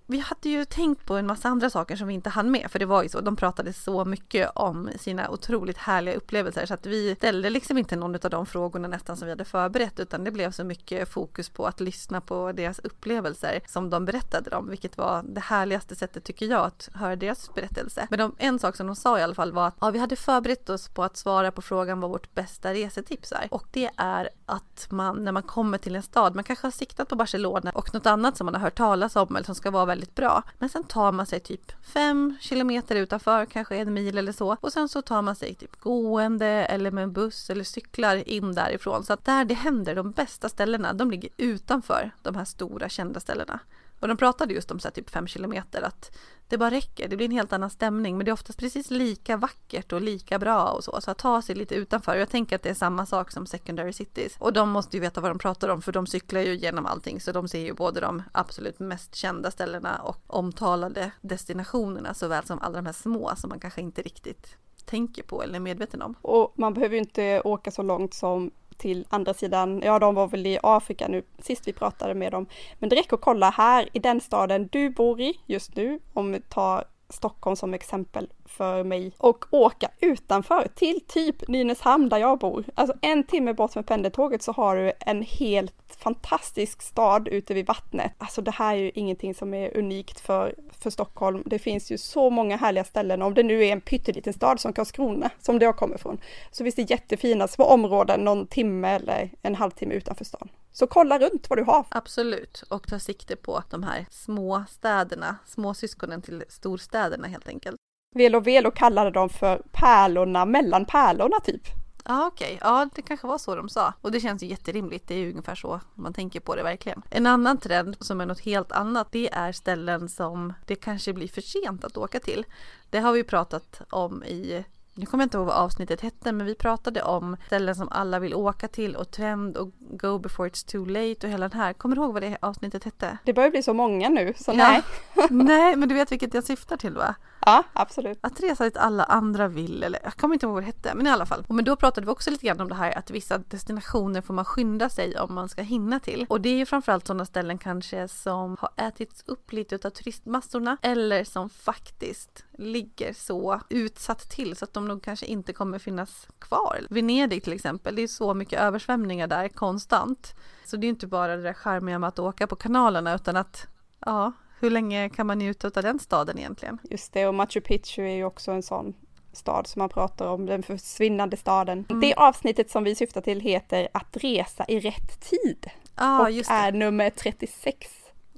vi 0.10 0.20
hade 0.20 0.50
ju 0.50 0.66
tänkt 0.66 1.06
på 1.06 1.18
en 1.18 1.28
massa 1.28 1.50
andra 1.50 1.70
saker 1.70 1.96
som 1.96 2.08
vi 2.08 2.14
inte 2.14 2.30
hann 2.30 2.52
med 2.52 2.72
för 2.72 2.80
det 2.80 2.86
var 2.86 3.04
ju 3.04 3.10
så, 3.10 3.22
de 3.22 3.36
pratade 3.36 3.74
så 3.74 4.06
mycket 4.06 4.52
om 4.56 4.90
sina 5.00 5.30
otroligt 5.30 5.78
härliga 5.78 6.16
upplevelser 6.16 6.66
så 6.66 6.74
att 6.74 6.86
vi 6.86 7.16
ställde 7.16 7.50
liksom 7.50 7.78
inte 7.78 7.96
någon 7.96 8.16
av 8.16 8.30
de 8.30 8.46
frågorna 8.46 8.88
nästan 8.88 9.18
som 9.18 9.26
vi 9.26 9.32
hade 9.32 9.46
förberett 9.46 10.00
utan 10.00 10.24
det 10.24 10.32
blev 10.32 10.52
så 10.52 10.64
mycket 10.64 11.10
fokus 11.10 11.50
på 11.50 11.66
att 11.66 11.80
lyssna 11.80 12.22
på 12.22 12.52
deras 12.52 12.80
upplevelser 12.80 13.62
som 13.68 13.90
de 13.90 14.06
berättade 14.06 14.56
om 14.56 14.70
vilket 14.70 14.98
var 14.98 15.24
det 15.24 15.42
härligaste 15.42 15.96
sättet 15.96 16.24
tycker 16.24 16.46
jag 16.46 16.66
att 16.66 16.90
höra 16.94 17.16
deras 17.16 17.54
berättelse. 17.54 18.08
Men 18.10 18.20
de, 18.20 18.36
en 18.38 18.60
sak 18.60 18.76
som 18.76 18.88
de 18.88 18.96
sa 18.96 19.20
i 19.20 19.24
alla 19.24 19.36
fall 19.36 19.52
var 19.52 19.68
att 19.68 19.76
ja, 19.80 19.90
vi 19.92 20.00
hade 20.00 20.16
förberett 20.16 20.70
oss 20.70 20.90
på 20.90 21.04
att 21.04 21.18
svara 21.18 21.52
på 21.52 21.62
frågan 21.62 22.00
vad 22.00 22.10
vårt 22.12 22.36
bästa 22.36 22.74
resetips 22.74 23.32
är 23.32 23.48
och 23.52 23.68
det 23.72 23.90
är 23.98 24.30
att 24.46 24.88
man 24.90 25.24
när 25.24 25.32
man 25.32 25.44
kommer 25.44 25.78
till 25.78 25.96
en 25.96 26.04
stad, 26.04 26.36
man 26.36 26.44
kanske 26.44 26.66
har 26.66 26.72
siktat 26.72 27.10
på 27.10 27.16
Barcelona 27.16 27.72
och 27.72 27.94
något 27.94 28.06
annat 28.06 28.38
som 28.38 28.46
man 28.46 28.54
har 28.54 28.62
hört 28.62 28.78
talas 28.78 29.16
om 29.16 29.36
eller 29.36 29.46
som 29.46 29.56
ska 29.56 29.72
vara 29.72 29.86
väldigt 29.86 29.99
väldigt 30.00 30.16
bra. 30.16 30.44
Men 30.60 30.70
sen 30.70 30.84
tar 30.84 31.12
man 31.12 31.26
sig 31.26 31.40
typ 31.40 31.86
fem 31.86 32.38
kilometer 32.42 32.96
utanför, 32.96 33.46
kanske 33.46 33.76
en 33.76 33.94
mil 33.94 34.18
eller 34.18 34.32
så 34.32 34.58
och 34.62 34.74
sen 34.74 34.90
så 34.90 35.02
tar 35.02 35.22
man 35.22 35.36
sig 35.36 35.56
typ 35.56 35.80
gående 35.80 36.46
eller 36.46 36.92
med 36.92 37.04
en 37.04 37.14
buss 37.14 37.50
eller 37.50 37.64
cyklar 37.64 38.30
in 38.30 38.54
därifrån. 38.54 39.04
Så 39.04 39.14
att 39.14 39.26
där 39.26 39.46
det 39.46 39.54
händer, 39.54 39.96
de 39.96 40.12
bästa 40.12 40.50
ställena, 40.50 40.94
de 40.94 41.12
ligger 41.12 41.30
utanför 41.38 42.12
de 42.22 42.36
här 42.36 42.46
stora 42.46 42.90
kända 42.90 43.20
ställena. 43.20 43.60
Och 44.00 44.08
de 44.08 44.18
pratade 44.18 44.54
just 44.54 44.72
om 44.72 44.80
så 44.80 44.88
här 44.88 44.94
typ 44.94 45.10
fem 45.10 45.28
kilometer 45.28 45.82
att 45.82 46.18
det 46.48 46.58
bara 46.58 46.72
räcker, 46.72 47.08
det 47.08 47.16
blir 47.16 47.26
en 47.26 47.32
helt 47.32 47.54
annan 47.54 47.70
stämning 47.70 48.18
men 48.18 48.26
det 48.26 48.32
är 48.32 48.34
oftast 48.34 48.60
precis 48.60 48.92
lika 48.92 49.38
vackert 49.38 49.94
och 49.94 50.02
lika 50.02 50.40
bra 50.40 50.72
och 50.72 50.84
så. 50.84 51.02
Så 51.02 51.12
att 51.12 51.18
ta 51.18 51.42
sig 51.42 51.56
lite 51.56 51.76
utanför. 51.76 52.16
Jag 52.16 52.30
tänker 52.30 52.56
att 52.56 52.64
det 52.64 52.70
är 52.70 52.74
samma 52.74 53.06
sak 53.06 53.32
som 53.32 53.46
secondary 53.46 53.94
cities. 53.94 54.36
Och 54.40 54.54
de 54.54 54.70
måste 54.70 54.98
ju 54.98 55.02
veta 55.02 55.22
vad 55.22 55.32
de 55.32 55.40
pratar 55.40 55.70
om 55.70 55.82
för 55.82 55.92
de 55.92 56.08
cyklar 56.08 56.42
ju 56.42 56.56
genom 56.56 56.86
allting 56.86 57.22
så 57.22 57.32
de 57.32 57.48
ser 57.48 57.60
ju 57.60 57.74
både 57.74 58.00
de 58.00 58.24
absolut 58.32 58.80
mest 58.80 59.16
kända 59.16 59.52
ställena 59.52 60.02
och 60.02 60.22
omtalade 60.28 61.12
destinationerna 61.22 62.14
såväl 62.14 62.46
som 62.46 62.60
alla 62.60 62.76
de 62.76 62.86
här 62.86 62.94
små 62.94 63.32
som 63.36 63.50
man 63.50 63.60
kanske 63.60 63.82
inte 63.82 64.02
riktigt 64.02 64.56
tänker 64.86 65.24
på 65.24 65.44
eller 65.44 65.56
är 65.56 65.60
medveten 65.60 66.02
om. 66.02 66.16
Och 66.22 66.54
man 66.56 66.74
behöver 66.74 66.96
ju 66.96 67.00
inte 67.00 67.42
åka 67.42 67.72
så 67.72 67.82
långt 67.82 68.14
som 68.14 68.52
till 68.80 69.06
andra 69.10 69.34
sidan, 69.34 69.82
ja 69.86 70.00
de 70.00 70.16
var 70.16 70.28
väl 70.28 70.48
i 70.48 70.60
Afrika 70.64 71.08
nu 71.08 71.24
sist 71.40 71.68
vi 71.68 71.74
pratade 71.74 72.14
med 72.14 72.32
dem. 72.32 72.46
Men 72.80 72.90
det 72.90 72.96
räcker 72.96 73.16
att 73.16 73.22
kolla 73.22 73.50
här 73.50 73.90
i 73.94 74.00
den 74.00 74.22
staden 74.22 74.70
du 74.72 74.90
bor 74.90 75.22
i 75.22 75.40
just 75.46 75.76
nu, 75.76 76.00
om 76.14 76.32
vi 76.32 76.40
tar 76.42 76.84
Stockholm 77.10 77.56
som 77.56 77.74
exempel 77.74 78.30
för 78.50 78.84
mig 78.84 79.12
och 79.18 79.46
åka 79.52 79.92
utanför 80.00 80.68
till 80.76 81.02
typ 81.08 81.48
Nynäshamn 81.48 82.10
där 82.10 82.18
jag 82.18 82.40
bor. 82.40 82.64
Alltså 82.76 82.98
en 83.02 83.24
timme 83.24 83.54
bort 83.54 83.76
med 83.76 83.88
pendeltåget 83.88 84.44
så 84.44 84.52
har 84.52 84.76
du 84.76 84.92
en 85.00 85.22
helt 85.22 85.74
fantastisk 85.98 86.82
stad 86.82 87.28
ute 87.28 87.54
vid 87.54 87.68
vattnet. 87.68 88.12
Alltså 88.18 88.42
det 88.42 88.52
här 88.52 88.76
är 88.76 88.80
ju 88.80 88.92
ingenting 88.96 89.36
som 89.36 89.54
är 89.54 89.78
unikt 89.78 90.20
för, 90.20 90.56
för 90.72 90.90
Stockholm. 90.90 91.44
Det 91.46 91.60
finns 91.60 91.92
ju 91.92 91.98
så 91.98 92.30
många 92.30 92.58
härliga 92.58 92.84
ställen, 92.84 93.22
om 93.22 93.34
det 93.34 93.44
nu 93.44 93.66
är 93.66 93.72
en 93.72 93.82
pytteliten 93.82 94.34
stad 94.34 94.60
som 94.60 94.74
Karlskrona, 94.74 95.30
som 95.40 95.60
det 95.60 95.66
jag 95.66 95.78
kommer 95.78 95.96
ifrån, 95.96 96.18
så 96.52 96.64
finns 96.64 96.76
det 96.76 96.90
jättefina 96.90 97.48
små 97.48 97.66
områden 97.66 98.20
någon 98.20 98.48
timme 98.48 98.90
eller 98.90 99.30
en 99.42 99.56
halvtimme 99.56 99.94
utanför 99.94 100.26
stan. 100.26 100.50
Så 100.72 100.88
kolla 100.88 101.20
runt 101.20 101.50
vad 101.50 101.60
du 101.60 101.64
har. 101.64 101.86
Absolut, 101.90 102.64
och 102.70 102.88
ta 102.88 103.00
sikte 103.00 103.36
på 103.36 103.64
de 103.70 103.84
här 103.84 104.06
små 104.12 104.64
städerna, 104.70 105.36
småsyskonen 105.46 106.22
till 106.22 106.44
storstäderna 106.50 107.28
helt 107.28 107.48
enkelt. 107.48 107.78
Velo 108.16 108.40
Velo 108.40 108.72
kallade 108.72 109.12
dem 109.12 109.30
för 109.30 109.62
pärlorna 109.72 110.46
mellan 110.46 110.86
pärlorna 110.86 111.40
typ. 111.40 111.62
Ja 112.06 112.28
okej, 112.28 112.56
okay. 112.56 112.70
ja 112.70 112.90
det 112.96 113.02
kanske 113.02 113.28
var 113.28 113.38
så 113.38 113.56
de 113.56 113.70
sa. 113.70 113.94
Och 114.02 114.12
det 114.12 114.20
känns 114.20 114.44
ju 114.44 114.48
jätterimligt, 114.48 115.08
det 115.08 115.14
är 115.14 115.18
ju 115.18 115.30
ungefär 115.30 115.56
så 115.56 115.80
man 115.96 116.14
tänker 116.14 116.40
på 116.40 116.56
det 116.56 116.64
verkligen. 116.64 117.02
En 117.10 117.28
annan 117.28 117.58
trend 117.58 117.98
som 118.00 118.22
är 118.22 118.26
något 118.26 118.40
helt 118.40 118.72
annat, 118.72 119.12
det 119.12 119.30
är 119.34 119.52
ställen 119.52 120.10
som 120.10 120.54
det 120.66 120.76
kanske 120.76 121.14
blir 121.14 121.28
för 121.28 121.42
sent 121.42 121.84
att 121.84 121.98
åka 121.98 122.20
till. 122.20 122.46
Det 122.90 123.00
har 123.00 123.14
vi 123.14 123.24
pratat 123.24 123.82
om 123.90 124.24
i 124.24 124.64
nu 125.00 125.06
kommer 125.06 125.22
jag 125.22 125.26
inte 125.26 125.38
ihåg 125.38 125.48
vad 125.48 125.56
avsnittet 125.56 126.02
hette, 126.02 126.32
men 126.32 126.46
vi 126.46 126.56
pratade 126.56 127.04
om 127.04 127.38
ställen 127.46 127.76
som 127.76 127.90
alla 127.92 128.20
vill 128.20 128.34
åka 128.34 128.68
till 128.68 128.96
och 128.96 129.12
trend 129.12 129.58
och 129.58 129.72
go 129.80 130.20
before 130.20 130.50
it's 130.50 130.72
too 130.72 130.86
late 130.86 131.28
och 131.28 131.34
hela 131.34 131.50
den 131.50 131.60
här. 131.60 131.74
Kommer 131.74 131.96
du 131.96 132.02
ihåg 132.02 132.14
vad 132.14 132.22
det 132.22 132.38
avsnittet 132.42 132.84
hette? 132.84 133.18
Det 133.24 133.34
börjar 133.34 133.50
bli 133.50 133.64
så 133.64 133.74
många 133.74 134.10
nu, 134.10 134.34
så 134.38 134.52
ja. 134.52 134.56
nej. 134.56 134.82
nej, 135.30 135.76
men 135.76 135.90
du 135.90 135.96
vet 135.96 136.12
vilket 136.12 136.34
jag 136.34 136.44
syftar 136.44 136.78
till 136.78 136.94
va? 136.94 137.16
Ja, 137.46 137.64
absolut. 137.74 138.20
Att 138.22 138.40
resa 138.40 138.64
dit 138.64 138.78
alla 138.78 139.04
andra 139.04 139.48
vill, 139.48 139.84
eller 139.84 140.00
jag 140.04 140.14
kommer 140.14 140.36
inte 140.36 140.46
ihåg 140.46 140.54
vad 140.54 140.64
det 140.64 140.68
hette, 140.68 140.96
men 140.96 141.08
i 141.08 141.10
alla 141.10 141.26
fall. 141.26 141.46
Men 141.50 141.66
då 141.66 141.76
pratade 141.76 142.06
vi 142.06 142.12
också 142.12 142.32
lite 142.32 142.46
grann 142.46 142.62
om 142.62 142.70
det 142.70 142.76
här 142.76 142.98
att 142.98 143.12
vissa 143.12 143.38
destinationer 143.38 144.22
får 144.22 144.34
man 144.34 144.46
skynda 144.46 144.90
sig 144.90 145.20
om 145.20 145.34
man 145.34 145.50
ska 145.50 145.62
hinna 145.62 146.00
till. 146.00 146.26
Och 146.30 146.42
det 146.42 146.50
är 146.50 146.58
ju 146.58 146.66
framförallt 146.66 147.08
sådana 147.08 147.26
ställen 147.26 147.58
kanske 147.58 148.08
som 148.08 148.58
har 148.60 148.88
ätits 148.88 149.24
upp 149.26 149.52
lite 149.52 149.76
av 149.76 149.90
turistmassorna 149.90 150.78
eller 150.82 151.24
som 151.24 151.50
faktiskt 151.50 152.46
ligger 152.58 153.14
så 153.14 153.62
utsatt 153.70 154.30
till 154.30 154.56
så 154.56 154.66
att 154.66 154.74
de 154.74 154.88
nog 154.88 155.04
kanske 155.04 155.26
inte 155.26 155.54
kommer 155.54 155.80
finnas 155.80 156.28
kvar. 156.40 156.88
Venedig 156.90 157.44
till 157.44 157.54
exempel, 157.54 157.96
det 157.96 158.02
är 158.02 158.08
så 158.08 158.34
mycket 158.34 158.60
översvämningar 158.60 159.28
där 159.28 159.48
konstant. 159.48 160.36
Så 160.66 160.78
det 160.78 160.88
är 160.88 160.90
inte 160.90 161.08
bara 161.08 161.36
det 161.36 161.44
där 161.44 161.54
charmiga 161.54 162.00
med 162.00 162.08
att 162.08 162.20
åka 162.20 162.48
på 162.48 162.56
kanalerna 162.56 163.16
utan 163.16 163.36
att 163.36 163.68
ja, 164.06 164.32
hur 164.60 164.70
länge 164.70 165.10
kan 165.10 165.28
man 165.28 165.38
njuta 165.40 165.68
av 165.68 165.84
den 165.84 166.00
staden 166.00 166.40
egentligen? 166.40 166.78
Just 166.84 167.14
det, 167.14 167.28
och 167.28 167.34
Machu 167.34 167.62
Picchu 167.62 168.02
är 168.02 168.16
ju 168.16 168.26
också 168.26 168.52
en 168.52 168.64
sån 168.64 168.94
stad 169.34 169.68
som 169.68 169.80
man 169.80 169.90
pratar 169.90 170.28
om, 170.28 170.46
den 170.46 170.64
försvinnande 170.64 171.38
staden. 171.38 171.86
Mm. 171.90 172.02
Det 172.02 172.14
avsnittet 172.14 172.72
som 172.72 172.84
vi 172.84 172.96
syftar 172.96 173.22
till 173.22 173.40
heter 173.40 173.88
Att 173.94 174.18
resa 174.18 174.66
i 174.68 174.80
rätt 174.80 175.30
tid 175.30 175.68
ah, 175.96 176.22
och 176.22 176.30
är 176.30 176.72
nummer 176.72 177.10
36. 177.10 177.88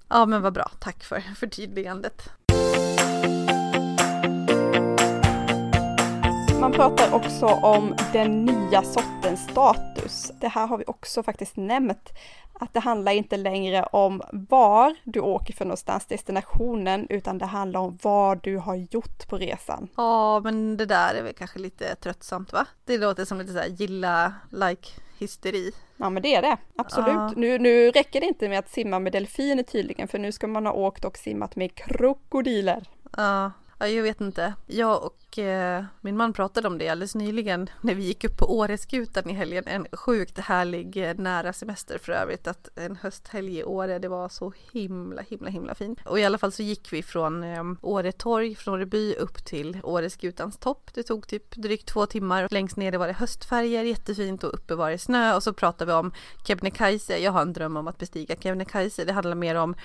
Ja 0.07 0.25
men 0.25 0.41
vad 0.41 0.53
bra, 0.53 0.71
tack 0.79 1.03
för 1.03 1.19
förtydligandet. 1.19 2.29
Man 6.61 6.71
pratar 6.71 7.13
också 7.13 7.45
om 7.45 7.95
den 8.13 8.45
nya 8.45 8.83
sortens 8.83 9.43
status. 9.43 10.31
Det 10.41 10.47
här 10.47 10.67
har 10.67 10.77
vi 10.77 10.83
också 10.87 11.23
faktiskt 11.23 11.57
nämnt 11.57 12.09
att 12.53 12.73
det 12.73 12.79
handlar 12.79 13.11
inte 13.11 13.37
längre 13.37 13.83
om 13.83 14.21
var 14.31 14.95
du 15.03 15.19
åker 15.19 15.53
för 15.53 15.65
någonstans, 15.65 16.05
destinationen, 16.05 17.07
utan 17.09 17.37
det 17.37 17.45
handlar 17.45 17.79
om 17.79 17.97
vad 18.01 18.43
du 18.43 18.57
har 18.57 18.75
gjort 18.75 19.27
på 19.27 19.37
resan. 19.37 19.87
Ja, 19.95 20.39
men 20.39 20.77
det 20.77 20.85
där 20.85 21.15
är 21.15 21.23
väl 21.23 21.33
kanske 21.33 21.59
lite 21.59 21.95
tröttsamt 21.95 22.53
va? 22.53 22.65
Det 22.85 22.97
låter 22.97 23.25
som 23.25 23.37
lite 23.37 23.53
så 23.53 23.59
här 23.59 23.67
gilla, 23.67 24.33
like, 24.49 24.89
hysteri. 25.19 25.71
Ja 25.97 26.09
men 26.09 26.23
det 26.23 26.35
är 26.35 26.41
det, 26.41 26.57
absolut. 26.75 27.13
Ja. 27.13 27.33
Nu, 27.35 27.59
nu 27.59 27.91
räcker 27.91 28.19
det 28.19 28.27
inte 28.27 28.49
med 28.49 28.59
att 28.59 28.69
simma 28.69 28.99
med 28.99 29.11
delfiner 29.11 29.63
tydligen, 29.63 30.07
för 30.07 30.19
nu 30.19 30.31
ska 30.31 30.47
man 30.47 30.65
ha 30.65 30.73
åkt 30.73 31.05
och 31.05 31.17
simmat 31.17 31.55
med 31.55 31.75
krokodiler. 31.75 32.89
Ja, 33.17 33.51
Ja, 33.81 33.87
jag 33.87 34.03
vet 34.03 34.21
inte. 34.21 34.53
Jag 34.67 35.03
och 35.03 35.39
eh, 35.39 35.83
min 36.01 36.17
man 36.17 36.33
pratade 36.33 36.67
om 36.67 36.77
det 36.77 36.89
alldeles 36.89 37.15
nyligen 37.15 37.69
när 37.81 37.95
vi 37.95 38.03
gick 38.03 38.23
upp 38.23 38.37
på 38.37 38.57
Åreskutan 38.57 39.29
i 39.29 39.33
helgen. 39.33 39.63
En 39.67 39.87
sjukt 39.91 40.39
härlig 40.39 41.09
eh, 41.09 41.15
nära 41.15 41.53
semester 41.53 41.97
för 41.97 42.11
övrigt. 42.11 42.47
Att 42.47 42.69
en 42.75 42.95
hösthelg 42.95 43.57
i 43.57 43.63
Åre, 43.63 43.99
det 43.99 44.07
var 44.07 44.29
så 44.29 44.53
himla, 44.71 45.21
himla, 45.21 45.49
himla 45.49 45.75
fint. 45.75 45.99
Och 46.05 46.19
i 46.19 46.23
alla 46.23 46.37
fall 46.37 46.51
så 46.51 46.63
gick 46.63 46.93
vi 46.93 47.03
från 47.03 47.43
eh, 47.43 47.63
Åre 47.81 48.11
torg, 48.11 48.55
från 48.55 48.73
Åreby 48.73 49.15
upp 49.15 49.45
till 49.45 49.79
Åreskutans 49.83 50.57
topp. 50.57 50.89
Det 50.93 51.03
tog 51.03 51.27
typ 51.27 51.55
drygt 51.55 51.87
två 51.87 52.05
timmar. 52.05 52.47
Längst 52.51 52.77
ner 52.77 52.97
var 52.97 53.07
det 53.07 53.13
höstfärger, 53.13 53.83
jättefint 53.83 54.43
och 54.43 54.53
uppe 54.53 54.75
var 54.75 54.91
det 54.91 54.97
snö. 54.97 55.35
Och 55.35 55.43
så 55.43 55.53
pratade 55.53 55.91
vi 55.91 55.97
om 55.97 56.13
Kebnekaise. 56.47 57.17
Jag 57.17 57.31
har 57.31 57.41
en 57.41 57.53
dröm 57.53 57.77
om 57.77 57.87
att 57.87 57.97
bestiga 57.97 58.35
Kebnekaise. 58.35 59.05
Det 59.05 59.13
handlar 59.13 59.35
mer 59.35 59.55
om 59.55 59.75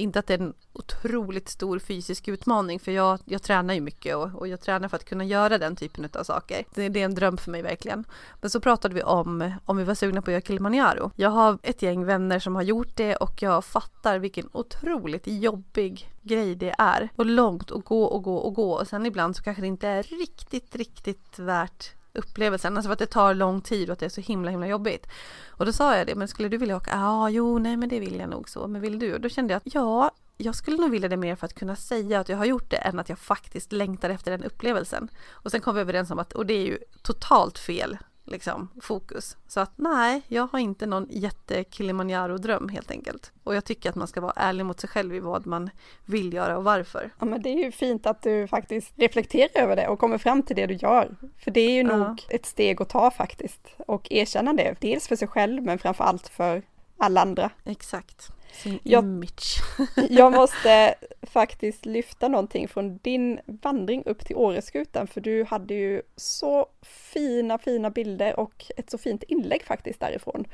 inte 0.00 0.18
att 0.18 0.26
det 0.26 0.34
är 0.34 0.38
en 0.38 0.54
otroligt 0.72 1.48
stor 1.48 1.78
fysisk 1.78 2.28
utmaning 2.28 2.80
för 2.80 2.92
jag, 2.92 3.18
jag 3.24 3.42
tränar 3.42 3.74
ju 3.74 3.80
mycket 3.80 4.16
och, 4.16 4.34
och 4.34 4.48
jag 4.48 4.60
tränar 4.60 4.88
för 4.88 4.96
att 4.96 5.04
kunna 5.04 5.24
göra 5.24 5.58
den 5.58 5.76
typen 5.76 6.08
av 6.14 6.24
saker. 6.24 6.64
Det, 6.74 6.88
det, 6.88 7.00
är 7.00 7.04
en 7.04 7.14
dröm 7.14 7.36
för 7.36 7.50
mig 7.50 7.62
verkligen. 7.62 8.04
Men 8.40 8.50
så 8.50 8.60
pratade 8.60 8.94
vi 8.94 9.02
om 9.02 9.52
om 9.64 9.76
vi 9.76 9.84
var 9.84 9.94
sugna 9.94 10.22
på 10.22 10.30
att 10.30 10.32
göra 10.32 10.42
Kilimanjaro. 10.42 11.10
Jag 11.16 11.30
har 11.30 11.58
ett 11.62 11.82
gäng 11.82 12.04
vänner 12.04 12.38
som 12.38 12.54
har 12.54 12.62
gjort 12.62 12.96
det 12.96 13.16
och 13.16 13.42
jag 13.42 13.64
fattar 13.64 14.18
vilken 14.18 14.48
otroligt 14.52 15.26
jobbig 15.26 16.10
grej 16.22 16.54
det 16.54 16.74
är. 16.78 17.08
Och 17.16 17.26
långt 17.26 17.70
och 17.70 17.84
gå 17.84 18.04
och 18.04 18.22
gå 18.22 18.36
och 18.36 18.54
gå 18.54 18.72
och 18.72 18.88
sen 18.88 19.06
ibland 19.06 19.36
så 19.36 19.42
kanske 19.42 19.60
det 19.60 19.66
inte 19.66 19.88
är 19.88 20.02
riktigt, 20.02 20.76
riktigt 20.76 21.38
värt 21.38 21.99
upplevelsen, 22.12 22.76
alltså 22.76 22.88
för 22.88 22.92
att 22.92 22.98
det 22.98 23.06
tar 23.06 23.34
lång 23.34 23.60
tid 23.60 23.88
och 23.88 23.92
att 23.92 23.98
det 23.98 24.06
är 24.06 24.10
så 24.10 24.20
himla 24.20 24.50
himla 24.50 24.66
jobbigt. 24.66 25.06
Och 25.48 25.66
då 25.66 25.72
sa 25.72 25.96
jag 25.96 26.06
det, 26.06 26.14
men 26.14 26.28
skulle 26.28 26.48
du 26.48 26.56
vilja 26.56 26.76
åka? 26.76 26.90
Ja, 26.90 27.08
ah, 27.08 27.28
jo, 27.28 27.58
nej 27.58 27.76
men 27.76 27.88
det 27.88 28.00
vill 28.00 28.18
jag 28.18 28.30
nog 28.30 28.48
så, 28.48 28.66
men 28.66 28.80
vill 28.80 28.98
du? 28.98 29.14
Och 29.14 29.20
då 29.20 29.28
kände 29.28 29.52
jag 29.52 29.56
att 29.56 29.74
ja, 29.74 30.10
jag 30.36 30.54
skulle 30.54 30.76
nog 30.76 30.90
vilja 30.90 31.08
det 31.08 31.16
mer 31.16 31.36
för 31.36 31.46
att 31.46 31.54
kunna 31.54 31.76
säga 31.76 32.20
att 32.20 32.28
jag 32.28 32.36
har 32.36 32.44
gjort 32.44 32.70
det 32.70 32.76
än 32.76 32.98
att 32.98 33.08
jag 33.08 33.18
faktiskt 33.18 33.72
längtar 33.72 34.10
efter 34.10 34.30
den 34.30 34.44
upplevelsen. 34.44 35.08
Och 35.30 35.50
sen 35.50 35.60
kom 35.60 35.74
vi 35.74 35.80
överens 35.80 36.10
om 36.10 36.18
att, 36.18 36.32
och 36.32 36.46
det 36.46 36.54
är 36.54 36.66
ju 36.66 36.78
totalt 37.02 37.58
fel 37.58 37.98
liksom, 38.30 38.68
fokus. 38.80 39.36
Så 39.48 39.60
att 39.60 39.72
nej, 39.76 40.22
jag 40.28 40.48
har 40.52 40.58
inte 40.58 40.86
någon 40.86 41.06
jätte 41.10 41.64
Kilimanjaro-dröm 41.64 42.68
helt 42.68 42.90
enkelt. 42.90 43.32
Och 43.44 43.54
jag 43.54 43.64
tycker 43.64 43.90
att 43.90 43.96
man 43.96 44.08
ska 44.08 44.20
vara 44.20 44.32
ärlig 44.36 44.66
mot 44.66 44.80
sig 44.80 44.90
själv 44.90 45.14
i 45.14 45.20
vad 45.20 45.46
man 45.46 45.70
vill 46.06 46.32
göra 46.32 46.58
och 46.58 46.64
varför. 46.64 47.10
Ja 47.18 47.26
men 47.26 47.42
det 47.42 47.48
är 47.48 47.64
ju 47.64 47.72
fint 47.72 48.06
att 48.06 48.22
du 48.22 48.46
faktiskt 48.46 48.92
reflekterar 48.96 49.62
över 49.62 49.76
det 49.76 49.88
och 49.88 49.98
kommer 49.98 50.18
fram 50.18 50.42
till 50.42 50.56
det 50.56 50.66
du 50.66 50.74
gör. 50.74 51.16
För 51.36 51.50
det 51.50 51.60
är 51.60 51.70
ju 51.70 51.82
ja. 51.82 51.96
nog 51.96 52.26
ett 52.28 52.46
steg 52.46 52.82
att 52.82 52.88
ta 52.88 53.10
faktiskt. 53.10 53.74
Och 53.78 54.12
erkänna 54.12 54.52
det, 54.52 54.74
dels 54.80 55.08
för 55.08 55.16
sig 55.16 55.28
själv 55.28 55.62
men 55.62 55.78
framför 55.78 56.04
allt 56.04 56.28
för 56.28 56.62
alla 56.98 57.20
andra. 57.20 57.50
Exakt. 57.64 58.32
Sin 58.52 58.78
Jag- 58.82 59.04
image. 59.04 59.56
Jag 60.10 60.32
måste 60.40 60.94
faktiskt 61.22 61.86
lyfta 61.86 62.28
någonting 62.28 62.68
från 62.68 62.98
din 62.98 63.40
vandring 63.46 64.02
upp 64.06 64.24
till 64.26 64.36
Åreskutan 64.36 65.06
för 65.06 65.20
du 65.20 65.44
hade 65.44 65.74
ju 65.74 66.02
så 66.16 66.66
fina, 66.82 67.58
fina 67.58 67.90
bilder 67.90 68.40
och 68.40 68.66
ett 68.76 68.90
så 68.90 68.98
fint 68.98 69.22
inlägg 69.22 69.64
faktiskt 69.64 70.00
därifrån. 70.00 70.44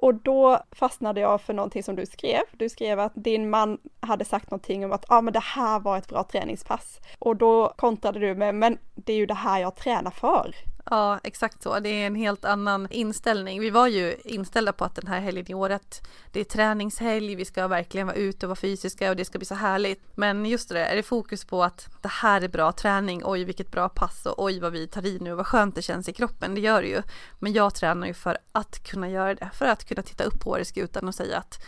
Och 0.00 0.14
då 0.14 0.58
fastnade 0.72 1.20
jag 1.20 1.40
för 1.40 1.54
någonting 1.54 1.82
som 1.82 1.96
du 1.96 2.06
skrev. 2.06 2.40
Du 2.52 2.68
skrev 2.68 3.00
att 3.00 3.12
din 3.14 3.50
man 3.50 3.78
hade 4.00 4.24
sagt 4.24 4.50
någonting 4.50 4.84
om 4.84 4.92
att 4.92 5.04
ja, 5.08 5.16
ah, 5.16 5.20
men 5.20 5.32
det 5.32 5.42
här 5.42 5.80
var 5.80 5.98
ett 5.98 6.08
bra 6.08 6.24
träningspass. 6.24 6.98
Och 7.18 7.36
då 7.36 7.68
kontrade 7.76 8.18
du 8.20 8.34
med, 8.34 8.54
men 8.54 8.78
det 8.94 9.12
är 9.12 9.16
ju 9.16 9.26
det 9.26 9.34
här 9.34 9.60
jag 9.60 9.76
tränar 9.76 10.10
för. 10.10 10.54
Ja, 10.90 11.20
exakt 11.22 11.62
så. 11.62 11.80
Det 11.80 11.88
är 11.88 12.06
en 12.06 12.14
helt 12.14 12.44
annan 12.44 12.86
inställning. 12.90 13.60
Vi 13.60 13.70
var 13.70 13.86
ju 13.86 14.16
inställda 14.24 14.72
på 14.72 14.84
att 14.84 14.94
den 14.94 15.06
här 15.06 15.20
helgen 15.20 15.50
i 15.50 15.54
året, 15.54 16.08
det 16.32 16.40
är 16.40 16.44
träningshelg, 16.44 17.34
vi 17.34 17.44
ska 17.44 17.68
verkligen 17.68 18.06
vara 18.06 18.16
ute 18.16 18.46
och 18.46 18.48
vara 18.48 18.56
fysiska 18.56 19.10
och 19.10 19.16
det 19.16 19.24
ska 19.24 19.38
bli 19.38 19.46
så 19.46 19.54
härligt. 19.54 20.02
Men 20.14 20.46
just 20.46 20.68
det, 20.68 20.86
är 20.86 20.96
det 20.96 21.02
fokus 21.02 21.44
på 21.44 21.64
att 21.64 21.88
det 22.02 22.08
här 22.08 22.40
är 22.40 22.48
bra 22.48 22.72
träning, 22.72 23.22
oj 23.24 23.44
vilket 23.44 23.70
bra 23.70 23.88
pass 23.88 24.26
och 24.26 24.44
oj 24.44 24.60
vad 24.60 24.72
vi 24.72 24.86
tar 24.86 25.06
i 25.06 25.18
nu, 25.18 25.34
vad 25.34 25.46
skönt 25.46 25.74
det 25.74 25.82
känns 25.82 26.08
i 26.08 26.12
kroppen, 26.12 26.54
det 26.54 26.60
gör 26.60 26.82
det 26.82 26.88
ju. 26.88 27.02
Men 27.38 27.52
jag 27.52 27.74
tränar 27.74 28.06
ju 28.06 28.14
för 28.14 28.38
att 28.52 28.82
kunna 28.84 29.08
göra 29.08 29.34
det, 29.34 29.50
för 29.54 29.66
att 29.66 29.84
kunna 29.84 30.02
titta 30.02 30.24
upp 30.24 30.40
på 30.40 30.50
Åreskutan 30.50 31.08
och 31.08 31.14
säga 31.14 31.38
att 31.38 31.66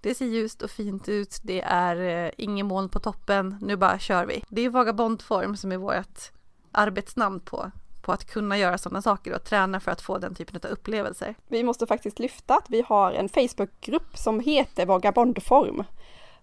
det 0.00 0.14
ser 0.14 0.26
ljust 0.26 0.62
och 0.62 0.70
fint 0.70 1.08
ut, 1.08 1.40
det 1.42 1.60
är 1.60 2.26
eh, 2.26 2.32
ingen 2.38 2.66
moln 2.66 2.88
på 2.88 2.98
toppen, 2.98 3.56
nu 3.60 3.76
bara 3.76 3.98
kör 3.98 4.26
vi. 4.26 4.44
Det 4.48 4.60
är 4.60 4.70
vagabondform 4.70 5.56
som 5.56 5.72
är 5.72 5.76
vårt 5.76 6.32
arbetsnamn 6.72 7.40
på 7.40 7.70
på 8.10 8.14
att 8.14 8.24
kunna 8.24 8.58
göra 8.58 8.78
sådana 8.78 9.02
saker 9.02 9.34
och 9.34 9.44
träna 9.44 9.80
för 9.80 9.90
att 9.90 10.00
få 10.00 10.18
den 10.18 10.34
typen 10.34 10.60
av 10.64 10.70
upplevelser. 10.70 11.34
Vi 11.48 11.62
måste 11.62 11.86
faktiskt 11.86 12.18
lyfta 12.18 12.54
att 12.54 12.70
vi 12.70 12.84
har 12.86 13.12
en 13.12 13.28
Facebookgrupp 13.28 14.16
som 14.16 14.40
heter 14.40 14.86
Vagabondform. 14.86 15.84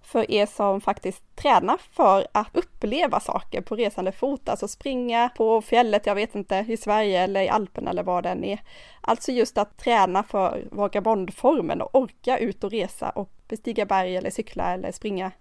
För 0.02 0.32
er 0.32 0.46
som 0.46 0.82
faktiskt 0.82 1.36
tränar 1.36 1.78
för 1.92 2.28
att 2.32 2.48
uppleva 2.58 3.20
saker 3.20 3.62
på 3.62 3.76
resande 3.76 4.12
fot, 4.12 4.50
alltså 4.50 4.68
springa 4.68 5.30
på 5.38 5.62
fjället, 5.62 6.06
jag 6.06 6.16
vet 6.16 6.36
inte, 6.36 6.66
i 6.68 6.78
Sverige 6.78 7.22
eller 7.22 7.42
i 7.42 7.50
Alperna 7.50 7.90
eller 7.90 8.04
vad 8.04 8.24
det 8.24 8.30
än 8.30 8.44
är. 8.44 8.60
Alltså 9.02 9.32
just 9.32 9.58
att 9.58 9.78
träna 9.78 10.24
för 10.24 10.68
vagabondformen 10.72 11.82
och 11.82 11.96
orka 11.96 12.38
ut 12.38 12.64
och 12.64 12.72
resa 12.72 13.10
och 13.10 13.32
bestiga 13.48 13.86
berg 13.86 14.18
eller 14.18 14.30
cykla 14.30 14.74
eller 14.74 14.92
springa. 14.92 15.32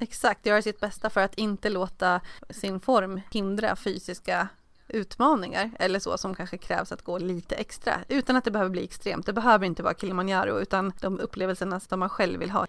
Exakt, 0.00 0.46
göra 0.46 0.62
sitt 0.62 0.80
bästa 0.80 1.10
för 1.10 1.20
att 1.20 1.34
inte 1.34 1.68
låta 1.68 2.20
sin 2.50 2.80
form 2.80 3.20
hindra 3.32 3.76
fysiska 3.76 4.48
utmaningar 4.88 5.70
eller 5.78 5.98
så 5.98 6.18
som 6.18 6.34
kanske 6.34 6.58
krävs 6.58 6.92
att 6.92 7.02
gå 7.02 7.18
lite 7.18 7.54
extra 7.54 7.94
utan 8.08 8.36
att 8.36 8.44
det 8.44 8.50
behöver 8.50 8.70
bli 8.70 8.84
extremt. 8.84 9.26
Det 9.26 9.32
behöver 9.32 9.66
inte 9.66 9.82
vara 9.82 9.94
Kilimanjaro 9.94 10.60
utan 10.60 10.92
de 11.00 11.20
upplevelserna 11.20 11.80
som 11.80 12.00
man 12.00 12.08
själv 12.08 12.40
vill 12.40 12.50
ha. 12.50 12.66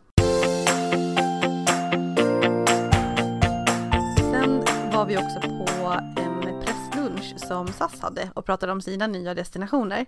Sen 4.18 4.64
var 4.94 5.06
vi 5.06 5.18
också 5.18 5.42
på 5.42 5.94
en 6.22 6.62
presslunch 6.62 7.40
som 7.48 7.68
SAS 7.68 8.02
hade 8.02 8.30
och 8.34 8.46
pratade 8.46 8.72
om 8.72 8.82
sina 8.82 9.08
nya 9.08 9.34
destinationer. 9.34 10.06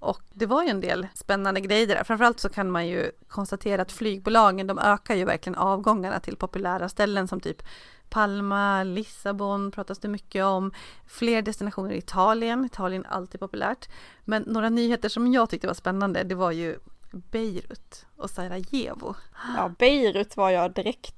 Och 0.00 0.22
det 0.32 0.46
var 0.46 0.62
ju 0.62 0.68
en 0.68 0.80
del 0.80 1.06
spännande 1.14 1.60
grejer 1.60 1.86
där. 1.86 2.04
Framförallt 2.04 2.40
så 2.40 2.48
kan 2.48 2.70
man 2.70 2.86
ju 2.86 3.10
konstatera 3.28 3.82
att 3.82 3.92
flygbolagen 3.92 4.66
de 4.66 4.78
ökar 4.78 5.14
ju 5.14 5.24
verkligen 5.24 5.56
avgångarna 5.56 6.20
till 6.20 6.36
populära 6.36 6.88
ställen 6.88 7.28
som 7.28 7.40
typ 7.40 7.62
Palma, 8.10 8.84
Lissabon 8.84 9.70
pratas 9.70 9.98
det 9.98 10.08
mycket 10.08 10.44
om. 10.44 10.72
Fler 11.06 11.42
destinationer 11.42 11.90
i 11.90 11.98
Italien. 11.98 12.64
Italien 12.64 13.04
är 13.04 13.10
alltid 13.10 13.40
populärt. 13.40 13.88
Men 14.24 14.42
några 14.42 14.68
nyheter 14.68 15.08
som 15.08 15.32
jag 15.32 15.50
tyckte 15.50 15.66
var 15.66 15.74
spännande 15.74 16.22
det 16.22 16.34
var 16.34 16.50
ju 16.50 16.78
Beirut 17.10 18.06
och 18.16 18.30
Sarajevo. 18.30 19.14
Ja, 19.56 19.72
Beirut 19.78 20.36
var 20.36 20.50
jag 20.50 20.72
direkt 20.72 21.14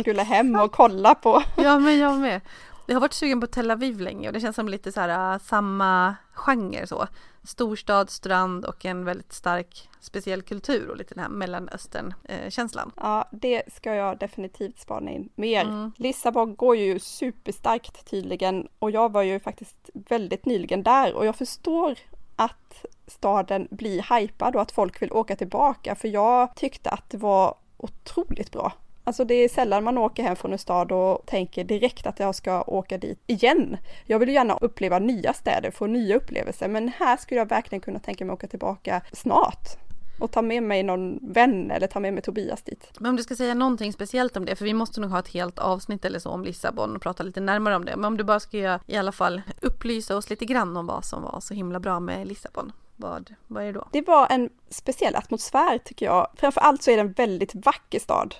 skulle 0.00 0.22
hem 0.22 0.56
och 0.56 0.72
kolla 0.72 1.14
på. 1.14 1.42
Ja, 1.56 1.78
men 1.78 1.98
jag 1.98 2.18
med. 2.18 2.40
Jag 2.86 2.96
har 2.96 3.00
varit 3.00 3.12
sugen 3.12 3.40
på 3.40 3.46
Tel 3.46 3.70
Aviv 3.70 4.00
länge 4.00 4.28
och 4.28 4.32
det 4.32 4.40
känns 4.40 4.56
som 4.56 4.68
lite 4.68 4.92
så 4.92 5.00
här 5.00 5.34
uh, 5.34 5.38
samma 5.38 6.16
genre 6.32 6.86
så. 6.86 7.06
Storstad, 7.44 8.10
strand 8.10 8.64
och 8.64 8.84
en 8.84 9.04
väldigt 9.04 9.32
stark 9.32 9.88
speciell 10.00 10.42
kultur 10.42 10.90
och 10.90 10.96
lite 10.96 11.14
den 11.14 11.22
här 11.22 11.30
mellanöstern-känslan. 11.30 12.92
Ja, 12.96 13.28
det 13.32 13.62
ska 13.72 13.94
jag 13.94 14.18
definitivt 14.18 14.78
spana 14.78 15.10
in 15.10 15.28
mer. 15.34 15.64
Mm. 15.64 15.92
Lissabon 15.96 16.56
går 16.56 16.76
ju 16.76 16.98
superstarkt 16.98 18.10
tydligen 18.10 18.68
och 18.78 18.90
jag 18.90 19.12
var 19.12 19.22
ju 19.22 19.40
faktiskt 19.40 19.90
väldigt 19.92 20.46
nyligen 20.46 20.82
där 20.82 21.14
och 21.14 21.26
jag 21.26 21.36
förstår 21.36 21.98
att 22.36 22.84
staden 23.06 23.68
blir 23.70 24.18
hypad 24.18 24.56
och 24.56 24.62
att 24.62 24.72
folk 24.72 25.02
vill 25.02 25.12
åka 25.12 25.36
tillbaka 25.36 25.94
för 25.94 26.08
jag 26.08 26.56
tyckte 26.56 26.90
att 26.90 27.10
det 27.10 27.18
var 27.18 27.54
otroligt 27.76 28.52
bra. 28.52 28.72
Alltså 29.06 29.24
det 29.24 29.34
är 29.34 29.48
sällan 29.48 29.84
man 29.84 29.98
åker 29.98 30.22
hem 30.22 30.36
från 30.36 30.52
en 30.52 30.58
stad 30.58 30.92
och 30.92 31.26
tänker 31.26 31.64
direkt 31.64 32.06
att 32.06 32.20
jag 32.20 32.34
ska 32.34 32.62
åka 32.62 32.98
dit 32.98 33.22
igen. 33.26 33.76
Jag 34.04 34.18
vill 34.18 34.28
ju 34.28 34.34
gärna 34.34 34.58
uppleva 34.60 34.98
nya 34.98 35.32
städer, 35.32 35.70
få 35.70 35.86
nya 35.86 36.16
upplevelser, 36.16 36.68
men 36.68 36.88
här 36.88 37.16
skulle 37.16 37.38
jag 37.38 37.48
verkligen 37.48 37.80
kunna 37.80 37.98
tänka 37.98 38.24
mig 38.24 38.32
att 38.32 38.38
åka 38.38 38.48
tillbaka 38.48 39.02
snart 39.12 39.68
och 40.18 40.30
ta 40.30 40.42
med 40.42 40.62
mig 40.62 40.82
någon 40.82 41.18
vän 41.32 41.70
eller 41.70 41.86
ta 41.86 42.00
med 42.00 42.14
mig 42.14 42.22
Tobias 42.22 42.62
dit. 42.62 42.90
Men 42.98 43.10
om 43.10 43.16
du 43.16 43.22
ska 43.22 43.36
säga 43.36 43.54
någonting 43.54 43.92
speciellt 43.92 44.36
om 44.36 44.44
det, 44.44 44.56
för 44.56 44.64
vi 44.64 44.74
måste 44.74 45.00
nog 45.00 45.10
ha 45.10 45.18
ett 45.18 45.28
helt 45.28 45.58
avsnitt 45.58 46.04
eller 46.04 46.18
så 46.18 46.30
om 46.30 46.44
Lissabon 46.44 46.96
och 46.96 47.02
prata 47.02 47.22
lite 47.22 47.40
närmare 47.40 47.76
om 47.76 47.84
det. 47.84 47.96
Men 47.96 48.04
om 48.04 48.16
du 48.16 48.24
bara 48.24 48.40
ska 48.40 48.56
göra, 48.56 48.80
i 48.86 48.96
alla 48.96 49.12
fall 49.12 49.42
upplysa 49.62 50.16
oss 50.16 50.30
lite 50.30 50.44
grann 50.44 50.76
om 50.76 50.86
vad 50.86 51.04
som 51.04 51.22
var 51.22 51.40
så 51.40 51.54
himla 51.54 51.80
bra 51.80 52.00
med 52.00 52.26
Lissabon. 52.26 52.72
Vad, 52.96 53.34
vad 53.46 53.62
är 53.62 53.66
det 53.66 53.72
då? 53.72 53.88
Det 53.92 54.06
var 54.06 54.26
en 54.30 54.50
speciell 54.68 55.16
atmosfär 55.16 55.78
tycker 55.78 56.06
jag. 56.06 56.28
Framför 56.36 56.60
allt 56.60 56.82
så 56.82 56.90
är 56.90 56.96
det 56.96 57.00
en 57.00 57.12
väldigt 57.12 57.54
vacker 57.54 58.00
stad. 58.00 58.34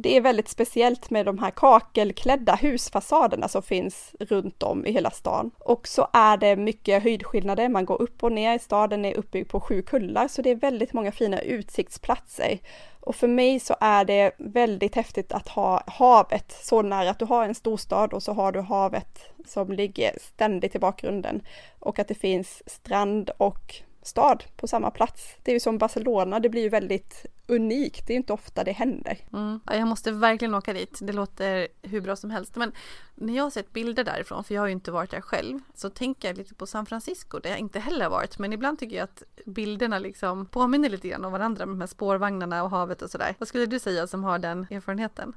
Det 0.00 0.16
är 0.16 0.20
väldigt 0.20 0.48
speciellt 0.48 1.10
med 1.10 1.26
de 1.26 1.38
här 1.38 1.50
kakelklädda 1.50 2.54
husfasaderna 2.54 3.48
som 3.48 3.62
finns 3.62 4.14
runt 4.20 4.62
om 4.62 4.86
i 4.86 4.92
hela 4.92 5.10
stan. 5.10 5.50
Och 5.58 5.88
så 5.88 6.08
är 6.12 6.36
det 6.36 6.56
mycket 6.56 7.02
höjdskillnader, 7.02 7.68
man 7.68 7.84
går 7.84 8.02
upp 8.02 8.22
och 8.22 8.32
ner, 8.32 8.58
staden 8.58 9.04
är 9.04 9.14
uppbyggd 9.14 9.50
på 9.50 9.60
sju 9.60 9.82
kullar 9.82 10.28
så 10.28 10.42
det 10.42 10.50
är 10.50 10.54
väldigt 10.54 10.92
många 10.92 11.12
fina 11.12 11.40
utsiktsplatser. 11.40 12.58
Och 13.00 13.16
för 13.16 13.28
mig 13.28 13.60
så 13.60 13.76
är 13.80 14.04
det 14.04 14.32
väldigt 14.38 14.94
häftigt 14.94 15.32
att 15.32 15.48
ha 15.48 15.82
havet 15.86 16.58
så 16.62 16.82
nära, 16.82 17.10
att 17.10 17.18
du 17.18 17.24
har 17.24 17.44
en 17.44 17.54
storstad 17.54 18.12
och 18.12 18.22
så 18.22 18.32
har 18.32 18.52
du 18.52 18.60
havet 18.60 19.20
som 19.46 19.72
ligger 19.72 20.12
ständigt 20.20 20.74
i 20.74 20.78
bakgrunden. 20.78 21.42
Och 21.78 21.98
att 21.98 22.08
det 22.08 22.14
finns 22.14 22.62
strand 22.66 23.30
och 23.38 23.74
stad 24.02 24.44
på 24.56 24.68
samma 24.68 24.90
plats. 24.90 25.36
Det 25.42 25.50
är 25.50 25.54
ju 25.54 25.60
som 25.60 25.78
Barcelona, 25.78 26.40
det 26.40 26.48
blir 26.48 26.62
ju 26.62 26.68
väldigt 26.68 27.26
unikt. 27.48 28.06
Det 28.06 28.12
är 28.12 28.16
inte 28.16 28.32
ofta 28.32 28.64
det 28.64 28.72
händer. 28.72 29.18
Mm. 29.32 29.60
Ja, 29.66 29.74
jag 29.74 29.88
måste 29.88 30.10
verkligen 30.10 30.54
åka 30.54 30.72
dit. 30.72 30.98
Det 31.02 31.12
låter 31.12 31.68
hur 31.82 32.00
bra 32.00 32.16
som 32.16 32.30
helst. 32.30 32.56
Men 32.56 32.72
när 33.14 33.36
jag 33.36 33.42
har 33.42 33.50
sett 33.50 33.72
bilder 33.72 34.04
därifrån, 34.04 34.44
för 34.44 34.54
jag 34.54 34.62
har 34.62 34.66
ju 34.66 34.72
inte 34.72 34.90
varit 34.90 35.10
där 35.10 35.20
själv, 35.20 35.60
så 35.74 35.90
tänker 35.90 36.28
jag 36.28 36.36
lite 36.36 36.54
på 36.54 36.66
San 36.66 36.86
Francisco 36.86 37.38
där 37.38 37.50
jag 37.50 37.58
inte 37.58 37.80
heller 37.80 38.04
har 38.04 38.10
varit. 38.10 38.38
Men 38.38 38.52
ibland 38.52 38.78
tycker 38.78 38.96
jag 38.96 39.04
att 39.04 39.22
bilderna 39.46 39.98
liksom 39.98 40.46
påminner 40.46 40.88
lite 40.88 41.08
grann 41.08 41.24
om 41.24 41.32
varandra 41.32 41.66
med 41.66 41.76
de 41.76 41.80
här 41.80 41.88
spårvagnarna 41.88 42.62
och 42.62 42.70
havet 42.70 43.02
och 43.02 43.10
sådär. 43.10 43.34
Vad 43.38 43.48
skulle 43.48 43.66
du 43.66 43.78
säga 43.78 44.06
som 44.06 44.24
har 44.24 44.38
den 44.38 44.66
erfarenheten? 44.70 45.32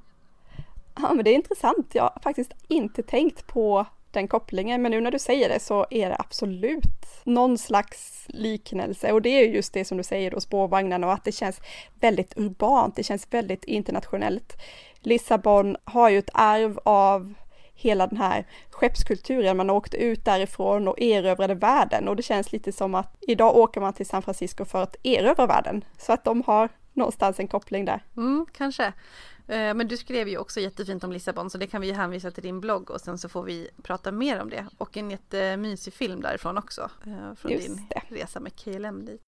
Ja, 0.95 1.13
men 1.13 1.26
det 1.26 1.30
är 1.30 1.36
intressant. 1.36 1.95
Jag 1.95 2.04
har 2.04 2.19
faktiskt 2.24 2.52
inte 2.67 3.04
tänkt 3.04 3.47
på 3.47 3.86
den 4.13 4.28
kopplingen, 4.28 4.82
men 4.82 4.91
nu 4.91 5.02
när 5.02 5.12
du 5.12 5.19
säger 5.19 5.50
det 5.50 5.60
så 5.60 5.86
är 5.89 6.10
det 6.10 6.15
absolut 6.19 6.84
någon 7.24 7.58
slags 7.58 8.26
liknelse 8.28 9.12
och 9.12 9.21
det 9.21 9.30
är 9.30 9.47
just 9.47 9.74
det 9.74 9.86
som 9.86 9.97
du 9.97 10.04
säger 10.04 10.32
då, 10.32 10.39
spårvagnarna 10.39 11.08
och 11.08 11.13
att 11.13 11.24
det 11.24 11.32
känns 11.32 11.62
väldigt 12.00 12.38
urbant, 12.38 12.95
det 12.95 13.04
känns 13.04 13.28
väldigt 13.32 13.63
internationellt. 13.63 14.58
Lissabon 15.00 15.78
har 15.84 16.10
ju 16.10 16.17
ett 16.17 16.30
arv 16.34 16.80
av 16.86 17.34
hela 17.74 18.08
den 18.08 18.17
här 18.17 18.45
skeppskulturen, 18.69 19.58
man 19.58 19.69
åkte 19.69 19.97
ut 19.97 20.26
därifrån 20.26 20.88
och 20.88 21.02
erövrade 21.02 21.56
världen 21.56 22.08
och 22.08 22.15
det 22.15 22.24
känns 22.24 22.52
lite 22.52 22.71
som 22.71 22.95
att 22.95 23.15
idag 23.21 23.56
åker 23.56 23.82
man 23.82 23.93
till 23.93 24.06
San 24.06 24.21
Francisco 24.21 24.65
för 24.65 24.84
att 24.84 24.95
erövra 25.04 25.45
världen, 25.45 25.86
så 25.97 26.13
att 26.13 26.24
de 26.24 26.41
har 26.41 26.69
någonstans 26.93 27.39
en 27.39 27.47
koppling 27.47 27.86
där. 27.86 28.04
Mm, 28.17 28.45
kanske. 28.54 28.93
Men 29.51 29.87
du 29.87 29.97
skrev 29.97 30.27
ju 30.27 30.37
också 30.37 30.59
jättefint 30.59 31.03
om 31.03 31.11
Lissabon 31.11 31.49
så 31.49 31.57
det 31.57 31.67
kan 31.67 31.81
vi 31.81 31.87
ju 31.87 31.93
hänvisa 31.93 32.31
till 32.31 32.43
din 32.43 32.61
blogg 32.61 32.91
och 32.91 33.01
sen 33.01 33.17
så 33.17 33.29
får 33.29 33.43
vi 33.43 33.69
prata 33.83 34.11
mer 34.11 34.41
om 34.41 34.49
det. 34.49 34.67
Och 34.77 34.97
en 34.97 35.11
jättemysig 35.11 35.93
film 35.93 36.21
därifrån 36.21 36.57
också. 36.57 36.89
Från 37.37 37.51
Just 37.51 37.67
din 37.67 37.87
det. 37.89 38.15
resa 38.15 38.39
med 38.39 38.55
KLM 38.55 39.05
dit. 39.05 39.21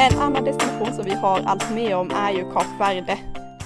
En 0.00 0.18
annan 0.18 0.44
destination 0.44 0.94
som 0.94 1.04
vi 1.04 1.14
har 1.14 1.40
allt 1.40 1.70
med 1.74 1.96
om 1.96 2.10
är 2.10 2.32
ju 2.32 2.52
Kap 2.52 2.80
Verde. 2.80 3.18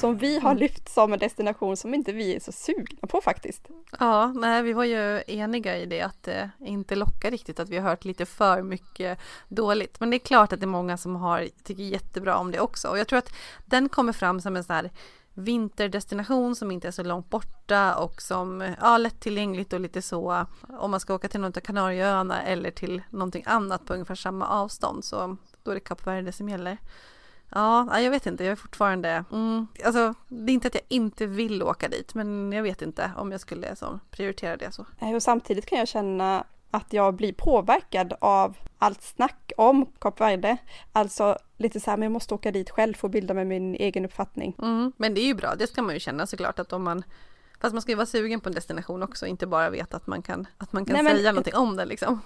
Som 0.02 0.18
vi 0.18 0.38
har 0.38 0.54
lyft 0.54 0.88
som 0.88 1.12
en 1.12 1.18
destination 1.18 1.76
som 1.76 1.94
inte 1.94 2.12
vi 2.12 2.34
är 2.36 2.40
så 2.40 2.52
sugna 2.52 3.08
på 3.08 3.20
faktiskt. 3.20 3.68
Ja, 4.00 4.26
nej, 4.26 4.62
vi 4.62 4.72
var 4.72 4.84
ju 4.84 5.22
eniga 5.26 5.78
i 5.78 5.86
det 5.86 6.00
att 6.00 6.22
det 6.22 6.50
inte 6.58 6.94
lockar 6.94 7.30
riktigt 7.30 7.60
att 7.60 7.68
vi 7.68 7.78
har 7.78 7.88
hört 7.88 8.04
lite 8.04 8.26
för 8.26 8.62
mycket 8.62 9.18
dåligt. 9.48 10.00
Men 10.00 10.10
det 10.10 10.16
är 10.16 10.18
klart 10.18 10.52
att 10.52 10.60
det 10.60 10.64
är 10.64 10.68
många 10.68 10.96
som 10.96 11.16
har 11.16 11.48
tycker 11.64 11.82
jättebra 11.82 12.36
om 12.36 12.50
det 12.50 12.60
också 12.60 12.88
och 12.88 12.98
jag 12.98 13.08
tror 13.08 13.18
att 13.18 13.32
den 13.66 13.88
kommer 13.88 14.12
fram 14.12 14.40
som 14.40 14.56
en 14.56 14.64
sån 14.64 14.76
här 14.76 14.90
vinterdestination 15.34 16.56
som 16.56 16.70
inte 16.70 16.88
är 16.88 16.92
så 16.92 17.02
långt 17.02 17.30
borta 17.30 17.96
och 17.96 18.22
som 18.22 18.74
ja, 18.80 18.98
lättillgängligt 18.98 19.72
och 19.72 19.80
lite 19.80 20.02
så 20.02 20.46
om 20.68 20.90
man 20.90 21.00
ska 21.00 21.14
åka 21.14 21.28
till 21.28 21.40
någon 21.40 21.52
av 21.56 21.60
Kanarieöarna 21.60 22.42
eller 22.42 22.70
till 22.70 23.02
någonting 23.10 23.42
annat 23.46 23.86
på 23.86 23.92
ungefär 23.92 24.14
samma 24.14 24.48
avstånd 24.48 25.04
så 25.04 25.36
då 25.62 25.70
är 25.70 25.74
det 25.74 25.80
Kap 25.80 26.06
Verde 26.06 26.32
som 26.32 26.48
gäller. 26.48 26.78
Ja, 27.54 28.00
jag 28.00 28.10
vet 28.10 28.26
inte, 28.26 28.44
jag 28.44 28.52
är 28.52 28.56
fortfarande, 28.56 29.24
mm, 29.32 29.66
alltså 29.84 30.14
det 30.28 30.52
är 30.52 30.54
inte 30.54 30.68
att 30.68 30.74
jag 30.74 30.84
inte 30.88 31.26
vill 31.26 31.62
åka 31.62 31.88
dit 31.88 32.14
men 32.14 32.52
jag 32.52 32.62
vet 32.62 32.82
inte 32.82 33.12
om 33.16 33.32
jag 33.32 33.40
skulle 33.40 33.76
så, 33.76 34.00
prioritera 34.10 34.56
det 34.56 34.72
så. 34.72 34.86
Och 35.14 35.22
samtidigt 35.22 35.66
kan 35.66 35.78
jag 35.78 35.88
känna 35.88 36.44
att 36.70 36.92
jag 36.92 37.14
blir 37.14 37.32
påverkad 37.32 38.14
av 38.20 38.56
allt 38.78 39.02
snack 39.02 39.52
om 39.56 39.86
Kap 39.98 40.20
Verde. 40.20 40.56
Alltså 40.92 41.38
lite 41.56 41.80
så 41.80 41.90
här, 41.90 41.96
men 41.96 42.02
jag 42.02 42.12
måste 42.12 42.34
åka 42.34 42.50
dit 42.50 42.70
själv 42.70 42.94
för 42.94 43.08
att 43.08 43.12
bilda 43.12 43.34
mig 43.34 43.44
min 43.44 43.74
egen 43.74 44.04
uppfattning. 44.04 44.56
Mm, 44.62 44.92
men 44.96 45.14
det 45.14 45.20
är 45.20 45.26
ju 45.26 45.34
bra, 45.34 45.54
det 45.54 45.66
ska 45.66 45.82
man 45.82 45.94
ju 45.94 46.00
känna 46.00 46.26
såklart 46.26 46.58
att 46.58 46.72
om 46.72 46.82
man 46.82 47.04
Fast 47.60 47.72
man 47.72 47.82
ska 47.82 47.92
ju 47.92 47.96
vara 47.96 48.06
sugen 48.06 48.40
på 48.40 48.48
en 48.48 48.54
destination 48.54 49.02
också, 49.02 49.26
inte 49.26 49.46
bara 49.46 49.70
veta 49.70 49.96
att 49.96 50.06
man 50.06 50.22
kan, 50.22 50.46
att 50.58 50.72
man 50.72 50.84
kan 50.84 50.94
Nej, 50.94 51.04
säga 51.04 51.22
men, 51.22 51.34
någonting 51.34 51.54
om 51.54 51.76
det 51.76 51.84
liksom. 51.84 52.20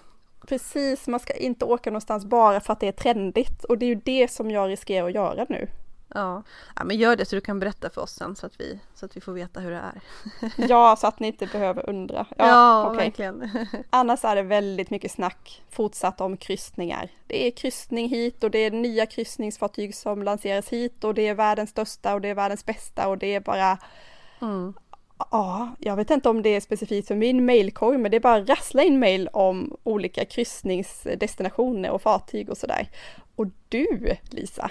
Precis, 0.48 1.06
man 1.06 1.20
ska 1.20 1.34
inte 1.34 1.64
åka 1.64 1.90
någonstans 1.90 2.24
bara 2.24 2.60
för 2.60 2.72
att 2.72 2.80
det 2.80 2.88
är 2.88 2.92
trendigt 2.92 3.64
och 3.64 3.78
det 3.78 3.86
är 3.86 3.88
ju 3.88 4.00
det 4.04 4.28
som 4.30 4.50
jag 4.50 4.70
riskerar 4.70 5.06
att 5.06 5.14
göra 5.14 5.46
nu. 5.48 5.68
Ja. 6.08 6.42
ja, 6.76 6.84
men 6.84 6.96
gör 6.96 7.16
det 7.16 7.24
så 7.24 7.36
du 7.36 7.40
kan 7.40 7.60
berätta 7.60 7.90
för 7.90 8.00
oss 8.00 8.12
sen 8.14 8.36
så 8.36 8.46
att 8.46 8.60
vi, 8.60 8.80
så 8.94 9.06
att 9.06 9.16
vi 9.16 9.20
får 9.20 9.32
veta 9.32 9.60
hur 9.60 9.70
det 9.70 9.76
är. 9.76 10.00
ja, 10.68 10.96
så 10.96 11.06
att 11.06 11.20
ni 11.20 11.26
inte 11.26 11.46
behöver 11.46 11.90
undra. 11.90 12.26
Ja, 12.36 12.48
ja 12.48 12.90
okay. 12.90 13.04
verkligen. 13.04 13.66
Annars 13.90 14.24
är 14.24 14.36
det 14.36 14.42
väldigt 14.42 14.90
mycket 14.90 15.12
snack 15.12 15.62
fortsatt 15.70 16.20
om 16.20 16.36
kryssningar. 16.36 17.08
Det 17.26 17.46
är 17.46 17.50
kryssning 17.50 18.08
hit 18.08 18.44
och 18.44 18.50
det 18.50 18.58
är 18.58 18.70
nya 18.70 19.06
kryssningsfartyg 19.06 19.94
som 19.94 20.22
lanseras 20.22 20.68
hit 20.68 21.04
och 21.04 21.14
det 21.14 21.28
är 21.28 21.34
världens 21.34 21.70
största 21.70 22.14
och 22.14 22.20
det 22.20 22.28
är 22.28 22.34
världens 22.34 22.66
bästa 22.66 23.08
och 23.08 23.18
det 23.18 23.34
är 23.34 23.40
bara 23.40 23.78
mm. 24.40 24.74
Ja, 25.18 25.76
jag 25.78 25.96
vet 25.96 26.10
inte 26.10 26.28
om 26.28 26.42
det 26.42 26.48
är 26.48 26.60
specifikt 26.60 27.08
för 27.08 27.14
min 27.14 27.46
mailkorg, 27.46 27.98
men 27.98 28.10
det 28.10 28.16
är 28.16 28.20
bara 28.20 28.44
rassla 28.44 28.82
in 28.82 28.98
mail 28.98 29.28
om 29.32 29.76
olika 29.82 30.24
kryssningsdestinationer 30.24 31.90
och 31.90 32.02
fartyg 32.02 32.50
och 32.50 32.58
sådär. 32.58 32.88
Och 33.36 33.46
du, 33.68 34.16
Lisa, 34.30 34.70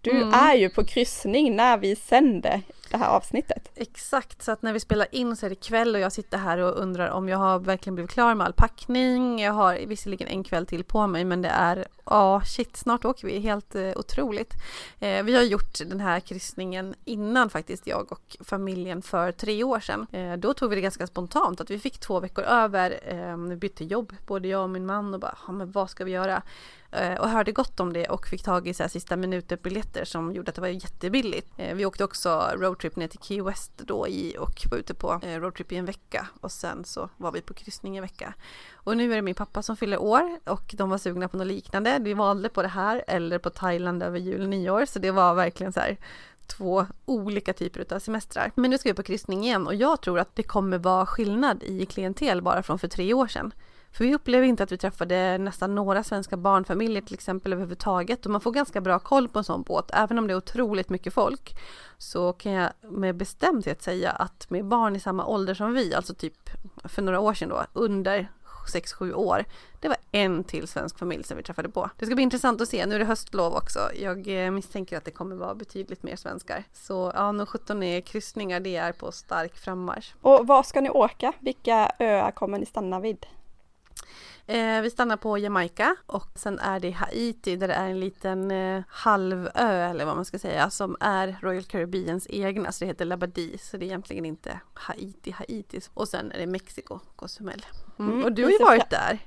du 0.00 0.10
mm. 0.10 0.34
är 0.34 0.54
ju 0.54 0.68
på 0.68 0.84
kryssning 0.84 1.56
när 1.56 1.78
vi 1.78 1.96
sänder 1.96 2.60
det 2.90 2.96
här 2.96 3.08
avsnittet. 3.08 3.70
Exakt, 3.74 4.42
så 4.42 4.52
att 4.52 4.62
när 4.62 4.72
vi 4.72 4.80
spelar 4.80 5.06
in 5.12 5.36
så 5.36 5.46
är 5.46 5.50
det 5.50 5.56
kväll 5.56 5.94
och 5.94 6.00
jag 6.00 6.12
sitter 6.12 6.38
här 6.38 6.58
och 6.58 6.82
undrar 6.82 7.10
om 7.10 7.28
jag 7.28 7.38
har 7.38 7.58
verkligen 7.58 7.94
blivit 7.94 8.10
klar 8.10 8.34
med 8.34 8.46
all 8.46 8.52
packning. 8.52 9.40
Jag 9.40 9.52
har 9.52 9.78
visserligen 9.86 10.28
en 10.28 10.44
kväll 10.44 10.66
till 10.66 10.84
på 10.84 11.06
mig 11.06 11.24
men 11.24 11.42
det 11.42 11.48
är, 11.48 11.86
ja 12.04 12.36
oh, 12.36 12.44
shit, 12.44 12.76
snart 12.76 13.04
åker 13.04 13.26
vi, 13.26 13.38
helt 13.38 13.74
eh, 13.74 13.92
otroligt. 13.96 14.54
Eh, 15.00 15.22
vi 15.22 15.34
har 15.34 15.42
gjort 15.42 15.78
den 15.86 16.00
här 16.00 16.20
kryssningen 16.20 16.94
innan 17.04 17.50
faktiskt, 17.50 17.86
jag 17.86 18.12
och 18.12 18.36
familjen 18.40 19.02
för 19.02 19.32
tre 19.32 19.64
år 19.64 19.80
sedan. 19.80 20.06
Eh, 20.12 20.32
då 20.32 20.54
tog 20.54 20.70
vi 20.70 20.76
det 20.76 20.82
ganska 20.82 21.06
spontant, 21.06 21.60
att 21.60 21.70
vi 21.70 21.78
fick 21.78 21.98
två 21.98 22.20
veckor 22.20 22.44
över, 22.44 23.00
eh, 23.04 23.36
vi 23.36 23.56
bytte 23.56 23.84
jobb, 23.84 24.12
både 24.26 24.48
jag 24.48 24.62
och 24.62 24.70
min 24.70 24.86
man 24.86 25.14
och 25.14 25.20
bara, 25.20 25.38
ja 25.46 25.52
men 25.52 25.72
vad 25.72 25.90
ska 25.90 26.04
vi 26.04 26.10
göra? 26.10 26.42
Eh, 26.90 27.14
och 27.14 27.28
hörde 27.28 27.52
gott 27.52 27.80
om 27.80 27.92
det 27.92 28.08
och 28.08 28.26
fick 28.26 28.42
tag 28.42 28.68
i 28.68 28.74
så 28.74 28.82
här 28.82 28.88
sista 28.88 29.16
minuten 29.16 29.58
biljetter 29.62 30.04
som 30.04 30.32
gjorde 30.32 30.48
att 30.48 30.54
det 30.54 30.60
var 30.60 30.68
jättebilligt. 30.68 31.52
Eh, 31.56 31.74
vi 31.74 31.86
åkte 31.86 32.04
också 32.04 32.50
road 32.56 32.77
roadtrip 32.78 32.96
ner 32.96 33.08
till 33.08 33.20
Key 33.20 33.42
West 33.42 33.72
då 33.76 34.08
i 34.08 34.36
och 34.38 34.66
var 34.70 34.78
ute 34.78 34.94
på 34.94 35.20
eh, 35.22 35.40
roadtrip 35.40 35.72
i 35.72 35.76
en 35.76 35.84
vecka 35.84 36.28
och 36.40 36.52
sen 36.52 36.84
så 36.84 37.08
var 37.16 37.32
vi 37.32 37.40
på 37.40 37.54
kryssning 37.54 37.96
en 37.96 38.02
vecka. 38.02 38.34
Och 38.74 38.96
nu 38.96 39.12
är 39.12 39.16
det 39.16 39.22
min 39.22 39.34
pappa 39.34 39.62
som 39.62 39.76
fyller 39.76 39.98
år 39.98 40.38
och 40.44 40.74
de 40.76 40.90
var 40.90 40.98
sugna 40.98 41.28
på 41.28 41.36
något 41.36 41.46
liknande. 41.46 41.98
Vi 42.00 42.14
valde 42.14 42.48
på 42.48 42.62
det 42.62 42.68
här 42.68 43.04
eller 43.06 43.38
på 43.38 43.50
Thailand 43.50 44.02
över 44.02 44.18
jul 44.18 44.42
och 44.42 44.48
nyår 44.48 44.84
så 44.84 44.98
det 44.98 45.10
var 45.10 45.34
verkligen 45.34 45.72
så 45.72 45.80
här 45.80 45.96
två 46.46 46.86
olika 47.04 47.52
typer 47.52 47.94
av 47.94 47.98
semestrar. 47.98 48.52
Men 48.54 48.70
nu 48.70 48.78
ska 48.78 48.88
vi 48.88 48.94
på 48.94 49.02
kryssning 49.02 49.44
igen 49.44 49.66
och 49.66 49.74
jag 49.74 50.00
tror 50.00 50.18
att 50.18 50.36
det 50.36 50.42
kommer 50.42 50.78
vara 50.78 51.06
skillnad 51.06 51.62
i 51.62 51.86
klientel 51.86 52.42
bara 52.42 52.62
från 52.62 52.78
för 52.78 52.88
tre 52.88 53.14
år 53.14 53.26
sedan. 53.26 53.52
För 53.92 54.04
vi 54.04 54.14
upplever 54.14 54.46
inte 54.46 54.62
att 54.62 54.72
vi 54.72 54.78
träffade 54.78 55.38
nästan 55.38 55.74
några 55.74 56.04
svenska 56.04 56.36
barnfamiljer 56.36 57.02
till 57.02 57.14
exempel 57.14 57.52
överhuvudtaget 57.52 58.26
och 58.26 58.32
man 58.32 58.40
får 58.40 58.52
ganska 58.52 58.80
bra 58.80 58.98
koll 58.98 59.28
på 59.28 59.38
en 59.38 59.44
sån 59.44 59.62
båt. 59.62 59.90
Även 59.92 60.18
om 60.18 60.26
det 60.26 60.32
är 60.32 60.36
otroligt 60.36 60.88
mycket 60.88 61.14
folk 61.14 61.56
så 61.98 62.32
kan 62.32 62.52
jag 62.52 62.70
med 62.82 63.16
bestämdhet 63.16 63.82
säga 63.82 64.10
att 64.10 64.50
med 64.50 64.64
barn 64.64 64.96
i 64.96 65.00
samma 65.00 65.26
ålder 65.26 65.54
som 65.54 65.72
vi, 65.72 65.94
alltså 65.94 66.14
typ 66.14 66.50
för 66.84 67.02
några 67.02 67.20
år 67.20 67.34
sedan 67.34 67.48
då, 67.48 67.64
under 67.72 68.28
6-7 68.68 69.12
år. 69.12 69.44
Det 69.80 69.88
var 69.88 69.96
en 70.12 70.44
till 70.44 70.68
svensk 70.68 70.98
familj 70.98 71.24
som 71.24 71.36
vi 71.36 71.42
träffade 71.42 71.68
på. 71.68 71.90
Det 71.98 72.06
ska 72.06 72.14
bli 72.14 72.22
intressant 72.22 72.60
att 72.60 72.68
se. 72.68 72.86
Nu 72.86 72.94
är 72.94 72.98
det 72.98 73.04
höstlov 73.04 73.54
också. 73.54 73.80
Jag 73.94 74.44
eh, 74.44 74.50
misstänker 74.50 74.96
att 74.96 75.04
det 75.04 75.10
kommer 75.10 75.36
vara 75.36 75.54
betydligt 75.54 76.02
mer 76.02 76.16
svenskar. 76.16 76.64
Så 76.72 77.12
ja, 77.14 77.32
nog 77.32 77.48
17 77.48 77.82
är 77.82 78.00
kryssningar, 78.00 78.60
det 78.60 78.76
är 78.76 78.92
på 78.92 79.12
stark 79.12 79.56
frammarsch. 79.56 80.14
Och 80.20 80.46
var 80.46 80.62
ska 80.62 80.80
ni 80.80 80.90
åka? 80.90 81.32
Vilka 81.40 81.92
öar 81.98 82.30
kommer 82.30 82.58
ni 82.58 82.66
stanna 82.66 83.00
vid? 83.00 83.26
Eh, 84.46 84.80
vi 84.80 84.90
stannar 84.90 85.16
på 85.16 85.38
Jamaica 85.38 85.96
och 86.06 86.28
sen 86.34 86.58
är 86.58 86.80
det 86.80 86.90
Haiti 86.90 87.56
där 87.56 87.68
det 87.68 87.74
är 87.74 87.88
en 87.88 88.00
liten 88.00 88.50
eh, 88.50 88.82
halvö 88.88 89.50
eller 89.54 90.04
vad 90.04 90.16
man 90.16 90.24
ska 90.24 90.38
säga 90.38 90.70
som 90.70 90.96
är 91.00 91.36
Royal 91.42 91.64
Caribbeans 91.64 92.26
egna 92.30 92.72
så 92.72 92.84
det 92.84 92.88
heter 92.88 93.04
Labadie 93.04 93.58
så 93.58 93.76
det 93.76 93.84
är 93.84 93.86
egentligen 93.86 94.24
inte 94.24 94.60
Haiti, 94.74 95.30
Haiti 95.30 95.80
och 95.94 96.08
sen 96.08 96.32
är 96.32 96.38
det 96.38 96.46
Mexiko, 96.46 96.98
Cozumel. 97.16 97.66
Mm. 97.98 98.12
Mm, 98.12 98.24
och 98.24 98.32
du 98.32 98.44
har 98.44 98.50
ju 98.50 98.58
varit 98.58 98.90
där. 98.90 99.18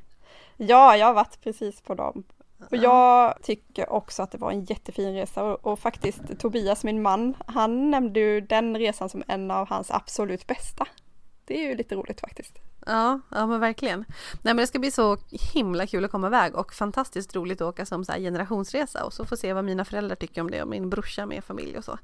Ja, 0.58 0.98
jag 0.98 1.06
har 1.06 1.14
varit 1.14 1.42
precis 1.42 1.82
på 1.82 1.96
dem. 1.96 2.24
Och 2.70 2.78
jag 2.78 3.38
tycker 3.44 3.94
också 3.94 4.24
att 4.24 4.32
det 4.32 4.38
var 4.38 4.52
en 4.52 4.64
jättefin 4.64 5.14
resa 5.14 5.44
och, 5.44 5.66
och, 5.66 5.80
faktiskt 5.80 6.40
Tobias, 6.40 6.84
min 6.84 7.02
man, 7.02 7.34
han 7.46 7.92
nämnde 7.92 8.20
ju 8.20 8.42
den 8.42 8.78
resan 8.78 9.10
som 9.10 9.24
en 9.28 9.52
av 9.52 9.70
hans 9.70 9.92
absolut 9.92 10.48
bästa. 10.48 10.88
Det 11.46 11.66
är 11.66 11.70
ju 11.70 11.76
lite 11.76 11.96
roligt 11.96 12.22
faktiskt. 12.22 12.71
Ja, 12.86 13.20
ja 13.30 13.48
men 13.48 13.60
verkligen. 13.60 14.00
Nej 14.42 14.54
men 14.54 14.58
det 14.58 14.68
ska 14.68 14.80
bli 14.80 14.92
så 14.92 15.18
himla 15.54 15.88
kul 15.88 16.06
att 16.06 16.12
komma 16.12 16.28
iväg 16.28 16.56
och 16.56 16.74
fantastiskt 16.74 17.36
roligt 17.36 17.62
att 17.62 17.68
åka 17.68 17.86
som 17.86 18.06
så 18.06 18.14
generationsresa 18.14 19.06
och 19.06 19.14
så 19.14 19.26
få 19.26 19.38
se 19.38 19.54
vad 19.54 19.66
mina 19.66 19.86
föräldrar 19.86 20.16
tycker 20.16 20.42
om 20.42 20.52
det 20.52 20.62
och 20.62 20.68
min 20.68 20.90
brorsa 20.90 21.26
med 21.26 21.44
familj 21.44 21.78
och 21.78 21.86
så. 21.86 21.98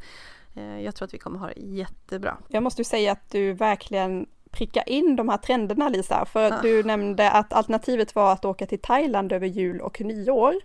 Eh, 0.55 0.81
jag 0.81 0.95
tror 0.95 1.05
att 1.05 1.13
vi 1.13 1.17
kommer 1.17 1.39
ha 1.39 1.47
det 1.47 1.61
jättebra. 1.61 2.37
Jag 2.47 2.63
måste 2.63 2.81
ju 2.81 2.85
säga 2.85 3.11
att 3.11 3.31
du 3.31 3.53
verkligen 3.53 4.25
pricka 4.57 4.83
in 4.83 5.15
de 5.15 5.29
här 5.29 5.37
trenderna 5.37 5.89
Lisa, 5.89 6.25
för 6.25 6.49
ja. 6.49 6.59
du 6.61 6.83
nämnde 6.83 7.31
att 7.31 7.53
alternativet 7.53 8.15
var 8.15 8.33
att 8.33 8.45
åka 8.45 8.65
till 8.65 8.79
Thailand 8.79 9.31
över 9.31 9.47
jul 9.47 9.81
och 9.81 10.01
nyår. 10.01 10.55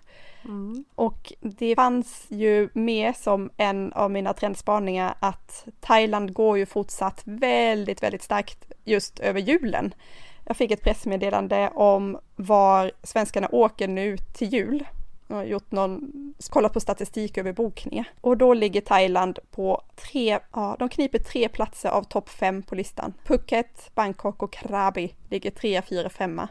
Mm. 0.45 0.85
Och 0.95 1.33
det 1.41 1.75
fanns 1.75 2.27
ju 2.29 2.69
med 2.73 3.17
som 3.17 3.51
en 3.57 3.93
av 3.93 4.11
mina 4.11 4.33
trendspaningar 4.33 5.15
att 5.21 5.69
Thailand 5.81 6.33
går 6.33 6.59
ju 6.59 6.67
fortsatt 6.67 7.23
väldigt, 7.25 8.03
väldigt 8.03 8.23
starkt 8.23 8.73
just 8.85 9.21
över 9.21 9.41
julen. 9.41 9.95
Jag 10.45 10.57
fick 10.57 10.71
ett 10.71 10.83
pressmeddelande 10.85 11.71
om 11.75 12.19
var 12.37 12.93
svenskarna 13.03 13.49
åker 13.53 13.89
nu 13.89 14.17
till 14.17 14.49
jul. 14.53 14.85
Gjort 15.45 15.73
någon, 15.73 16.13
kollat 16.51 16.73
på 16.73 16.81
statistik 16.81 17.39
över 17.39 17.53
bokningar. 17.53 18.05
Och 18.21 18.37
då 18.37 18.55
ligger 18.55 18.81
Thailand 18.81 19.39
på 19.51 19.83
tre, 19.97 20.39
ja, 20.53 20.77
de 20.79 20.89
kniper 20.89 21.19
tre 21.19 21.49
platser 21.49 21.89
av 21.89 22.03
topp 22.03 22.29
fem 22.29 22.63
på 22.63 22.75
listan. 22.75 23.15
Phuket, 23.25 23.91
Bangkok 23.95 24.43
och 24.43 24.53
Krabi 24.53 25.15
ligger 25.31 25.51
tre, 25.51 25.83
fyra, 25.83 26.09
femma. 26.09 26.49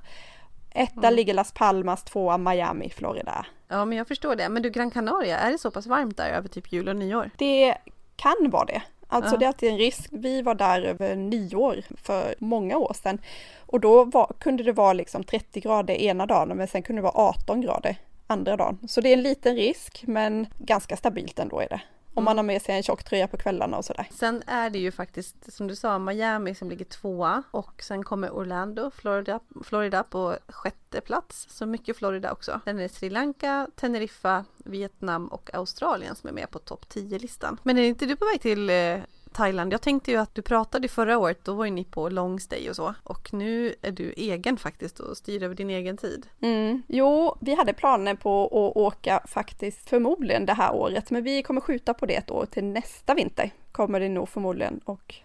Etta 0.71 1.07
mm. 1.07 1.15
ligger 1.15 1.33
Las 1.33 1.51
Palmas, 1.51 2.03
tvåa 2.03 2.37
Miami, 2.37 2.89
Florida. 2.89 3.45
Ja, 3.67 3.85
men 3.85 3.97
jag 3.97 4.07
förstår 4.07 4.35
det. 4.35 4.49
Men 4.49 4.63
du, 4.63 4.69
Gran 4.69 4.91
Canaria, 4.91 5.37
är 5.37 5.51
det 5.51 5.57
så 5.57 5.71
pass 5.71 5.87
varmt 5.87 6.17
där 6.17 6.29
över 6.29 6.47
typ 6.47 6.71
jul 6.71 6.89
och 6.89 6.95
nyår? 6.95 7.29
Det 7.37 7.77
kan 8.15 8.49
vara 8.49 8.65
det. 8.65 8.81
Alltså 9.07 9.35
ja. 9.35 9.39
det 9.39 9.45
är 9.45 9.47
alltid 9.47 9.69
en 9.71 9.77
risk. 9.77 10.09
Vi 10.11 10.41
var 10.41 10.55
där 10.55 10.81
över 10.81 11.15
nyår 11.15 11.83
för 12.03 12.35
många 12.39 12.77
år 12.77 12.93
sedan 12.93 13.19
och 13.65 13.79
då 13.79 14.03
var, 14.03 14.33
kunde 14.39 14.63
det 14.63 14.71
vara 14.71 14.93
liksom 14.93 15.23
30 15.23 15.59
grader 15.61 15.93
ena 15.93 16.25
dagen 16.25 16.57
men 16.57 16.67
sen 16.67 16.83
kunde 16.83 17.01
det 17.01 17.03
vara 17.03 17.29
18 17.29 17.61
grader 17.61 17.97
andra 18.31 18.57
dagen. 18.57 18.79
Så 18.87 19.01
det 19.01 19.09
är 19.09 19.13
en 19.13 19.23
liten 19.23 19.55
risk 19.55 20.03
men 20.07 20.47
ganska 20.57 20.97
stabilt 20.97 21.39
ändå 21.39 21.59
är 21.59 21.69
det. 21.69 21.81
Om 22.13 22.23
man 22.23 22.31
mm. 22.31 22.37
har 22.37 22.53
med 22.53 22.61
sig 22.61 22.75
en 22.75 22.83
tjock 22.83 23.03
tröja 23.03 23.27
på 23.27 23.37
kvällarna 23.37 23.77
och 23.77 23.85
sådär. 23.85 24.07
Sen 24.11 24.43
är 24.47 24.69
det 24.69 24.79
ju 24.79 24.91
faktiskt 24.91 25.53
som 25.53 25.67
du 25.67 25.75
sa 25.75 25.99
Miami 25.99 26.55
som 26.55 26.69
ligger 26.69 26.85
tvåa 26.85 27.43
och 27.51 27.83
sen 27.83 28.03
kommer 28.03 28.29
Orlando, 28.29 28.91
Florida, 28.91 29.39
Florida 29.63 30.03
på 30.03 30.37
sjätte 30.47 31.01
plats. 31.01 31.47
Så 31.49 31.65
mycket 31.65 31.97
Florida 31.97 32.31
också. 32.31 32.61
Sen 32.63 32.77
är 32.77 32.81
det 32.81 32.89
Sri 32.89 33.09
Lanka, 33.09 33.67
Teneriffa, 33.75 34.45
Vietnam 34.57 35.27
och 35.27 35.53
Australien 35.53 36.15
som 36.15 36.29
är 36.29 36.33
med 36.33 36.49
på 36.49 36.59
topp 36.59 36.85
10-listan. 36.89 37.57
Men 37.63 37.77
är 37.77 37.83
inte 37.83 38.05
du 38.05 38.15
på 38.15 38.25
väg 38.25 38.41
till 38.41 38.69
eh, 38.69 38.99
Thailand. 39.33 39.73
Jag 39.73 39.81
tänkte 39.81 40.11
ju 40.11 40.17
att 40.17 40.35
du 40.35 40.41
pratade 40.41 40.87
förra 40.87 41.17
året, 41.17 41.39
då 41.43 41.53
var 41.53 41.65
ju 41.65 41.71
ni 41.71 41.83
på 41.83 42.09
long 42.09 42.39
stay 42.39 42.69
och 42.69 42.75
så. 42.75 42.93
Och 43.03 43.33
nu 43.33 43.75
är 43.81 43.91
du 43.91 44.13
egen 44.17 44.57
faktiskt 44.57 44.99
och 44.99 45.17
styr 45.17 45.43
över 45.43 45.55
din 45.55 45.69
egen 45.69 45.97
tid. 45.97 46.27
Mm. 46.41 46.81
Jo, 46.87 47.37
vi 47.41 47.55
hade 47.55 47.73
planer 47.73 48.15
på 48.15 48.45
att 48.45 48.77
åka 48.77 49.21
faktiskt 49.27 49.89
förmodligen 49.89 50.45
det 50.45 50.53
här 50.53 50.75
året, 50.75 51.11
men 51.11 51.23
vi 51.23 51.43
kommer 51.43 51.61
skjuta 51.61 51.93
på 51.93 52.05
det 52.05 52.15
ett 52.15 52.31
år 52.31 52.45
till 52.45 52.63
nästa 52.63 53.13
vinter. 53.13 53.51
Kommer 53.71 53.99
det 53.99 54.09
nog 54.09 54.29
förmodligen 54.29 54.79
och 54.85 55.15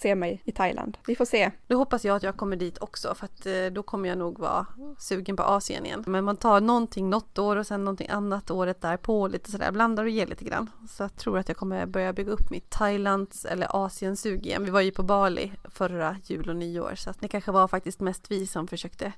se 0.00 0.14
mig 0.14 0.42
i 0.44 0.52
Thailand. 0.52 0.98
Vi 1.06 1.16
får 1.16 1.24
se. 1.24 1.50
Då 1.66 1.76
hoppas 1.76 2.04
jag 2.04 2.16
att 2.16 2.22
jag 2.22 2.36
kommer 2.36 2.56
dit 2.56 2.78
också 2.78 3.14
för 3.14 3.24
att 3.24 3.46
eh, 3.46 3.66
då 3.72 3.82
kommer 3.82 4.08
jag 4.08 4.18
nog 4.18 4.38
vara 4.38 4.66
sugen 4.98 5.36
på 5.36 5.42
Asien 5.42 5.86
igen. 5.86 6.04
Men 6.06 6.24
man 6.24 6.36
tar 6.36 6.60
någonting 6.60 7.10
något 7.10 7.38
år 7.38 7.56
och 7.56 7.66
sen 7.66 7.84
någonting 7.84 8.08
annat 8.08 8.50
året 8.50 8.80
därpå 8.80 9.28
lite 9.28 9.50
sådär 9.50 9.72
blandar 9.72 10.04
och 10.04 10.10
ger 10.10 10.26
lite 10.26 10.44
grann. 10.44 10.70
Så 10.88 11.02
jag 11.02 11.16
tror 11.16 11.38
att 11.38 11.48
jag 11.48 11.56
kommer 11.56 11.86
börja 11.86 12.12
bygga 12.12 12.32
upp 12.32 12.50
mitt 12.50 12.70
Thailands 12.70 13.44
eller 13.44 13.84
Asiensug 13.86 14.46
igen. 14.46 14.64
Vi 14.64 14.70
var 14.70 14.80
ju 14.80 14.90
på 14.90 15.02
Bali 15.02 15.52
förra 15.64 16.16
jul 16.24 16.48
och 16.48 16.56
nyår 16.56 16.94
så 16.94 17.10
att 17.10 17.20
det 17.20 17.28
kanske 17.28 17.52
var 17.52 17.68
faktiskt 17.68 18.00
mest 18.00 18.30
vi 18.30 18.46
som 18.46 18.68
försökte 18.68 19.12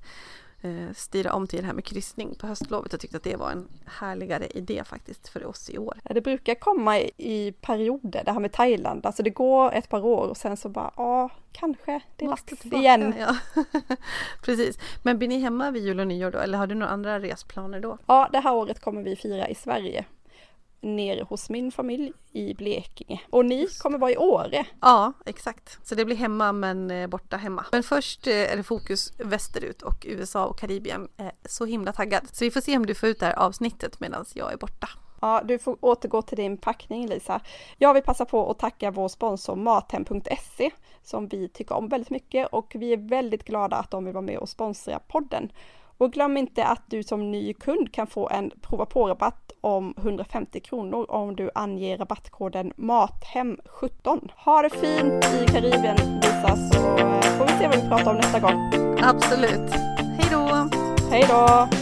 Eh, 0.65 0.93
styra 0.95 1.33
om 1.33 1.47
till 1.47 1.61
det 1.61 1.67
här 1.67 1.75
med 1.75 1.85
kryssning 1.85 2.35
på 2.35 2.47
höstlovet 2.47 2.95
och 2.95 3.01
tyckte 3.01 3.17
att 3.17 3.23
det 3.23 3.37
var 3.37 3.51
en 3.51 3.69
härligare 3.87 4.47
idé 4.47 4.83
faktiskt 4.85 5.29
för 5.29 5.47
oss 5.47 5.71
i 5.71 5.79
år. 5.79 6.01
Det 6.03 6.21
brukar 6.21 6.55
komma 6.55 6.99
i 7.01 7.55
perioder 7.61 8.23
det 8.25 8.33
här 8.33 8.41
med 8.41 8.53
Thailand, 8.53 9.07
alltså 9.07 9.23
det 9.23 9.31
går 9.31 9.73
ett 9.73 9.89
par 9.89 10.05
år 10.05 10.29
och 10.29 10.37
sen 10.37 10.57
så 10.57 10.69
bara 10.69 10.93
ja, 10.97 11.31
kanske 11.53 12.01
det 12.17 12.25
är 12.25 12.29
dags 12.29 12.65
igen. 12.65 13.15
Ja. 13.19 13.37
Precis, 14.43 14.79
men 15.03 15.19
blir 15.19 15.29
ni 15.29 15.39
hemma 15.39 15.71
vid 15.71 15.85
jul 15.85 16.01
och 16.01 16.07
nyår 16.07 16.31
då 16.31 16.39
eller 16.39 16.59
har 16.59 16.67
du 16.67 16.75
några 16.75 16.93
andra 16.93 17.21
resplaner 17.21 17.81
då? 17.81 17.99
Ja, 18.07 18.29
det 18.33 18.39
här 18.39 18.55
året 18.55 18.81
kommer 18.81 19.03
vi 19.03 19.17
fira 19.17 19.49
i 19.49 19.55
Sverige 19.55 20.05
nere 20.83 21.23
hos 21.23 21.51
min 21.51 21.73
familj 21.73 22.13
i 22.33 22.55
Blekinge. 22.55 23.21
Och 23.31 23.45
ni 23.45 23.69
kommer 23.83 23.99
vara 23.99 24.11
i 24.11 24.17
Åre. 24.17 24.67
Ja, 24.81 25.13
exakt. 25.27 25.79
Så 25.83 25.95
det 25.95 26.05
blir 26.05 26.17
hemma 26.17 26.53
men 26.53 26.91
eh, 26.91 27.07
borta 27.07 27.37
hemma. 27.37 27.67
Men 27.73 27.83
först 27.83 28.27
eh, 28.27 28.53
är 28.53 28.57
det 28.57 28.63
fokus 28.63 29.13
västerut 29.19 29.83
och 29.83 30.07
USA 30.09 30.45
och 30.45 30.59
Karibien. 30.59 31.09
Är 31.17 31.33
så 31.45 31.65
himla 31.65 31.93
taggad. 31.93 32.29
Så 32.33 32.45
vi 32.45 32.51
får 32.51 32.61
se 32.61 32.77
om 32.77 32.87
du 32.87 32.95
får 32.95 33.09
ut 33.09 33.21
det 33.21 33.27
här 33.27 33.39
avsnittet 33.39 34.01
medan 34.01 34.25
jag 34.35 34.53
är 34.53 34.57
borta. 34.57 34.89
Ja, 35.21 35.43
du 35.45 35.59
får 35.59 35.77
återgå 35.81 36.23
till 36.23 36.37
din 36.37 36.57
packning 36.57 37.09
Lisa. 37.09 37.41
Jag 37.79 37.95
vill 37.95 38.03
passa 38.03 38.25
på 38.25 38.51
att 38.51 38.59
tacka 38.59 38.91
vår 38.91 39.09
sponsor 39.09 39.57
Mathem.se 39.57 40.71
som 41.03 41.29
vi 41.29 41.49
tycker 41.49 41.75
om 41.75 41.89
väldigt 41.89 42.11
mycket 42.11 42.49
och 42.53 42.73
vi 42.79 42.93
är 42.93 42.97
väldigt 42.97 43.45
glada 43.45 43.77
att 43.77 43.91
de 43.91 44.05
vill 44.05 44.15
vara 44.15 44.23
med 44.23 44.39
och 44.39 44.49
sponsra 44.49 44.99
podden. 44.99 45.53
Och 45.99 46.13
glöm 46.13 46.37
inte 46.37 46.65
att 46.65 46.83
du 46.87 47.03
som 47.03 47.31
ny 47.31 47.55
kund 47.55 47.93
kan 47.93 48.07
få 48.07 48.29
en 48.29 48.51
prova 48.63 48.87
på-rabatt 48.87 49.53
om 49.61 49.95
150 49.99 50.61
kronor 50.61 51.11
om 51.11 51.37
du 51.37 51.51
anger 51.55 51.99
rabattkoden 51.99 52.73
MATHEM17. 52.73 54.31
Ha 54.37 54.63
det 54.63 54.71
fint 54.71 55.25
i 55.25 55.53
Karibien 55.53 55.97
Lisa 55.97 56.57
så 56.57 56.79
får 57.39 57.47
vi 57.47 57.53
se 57.53 57.67
vad 57.67 57.77
vi 57.77 57.89
pratar 57.89 58.11
om 58.11 58.17
nästa 58.17 58.41
gång. 58.41 58.73
Absolut. 59.03 59.71
Hej 59.99 60.29
då! 60.31 60.69
Hej 61.11 61.25
då! 61.29 61.82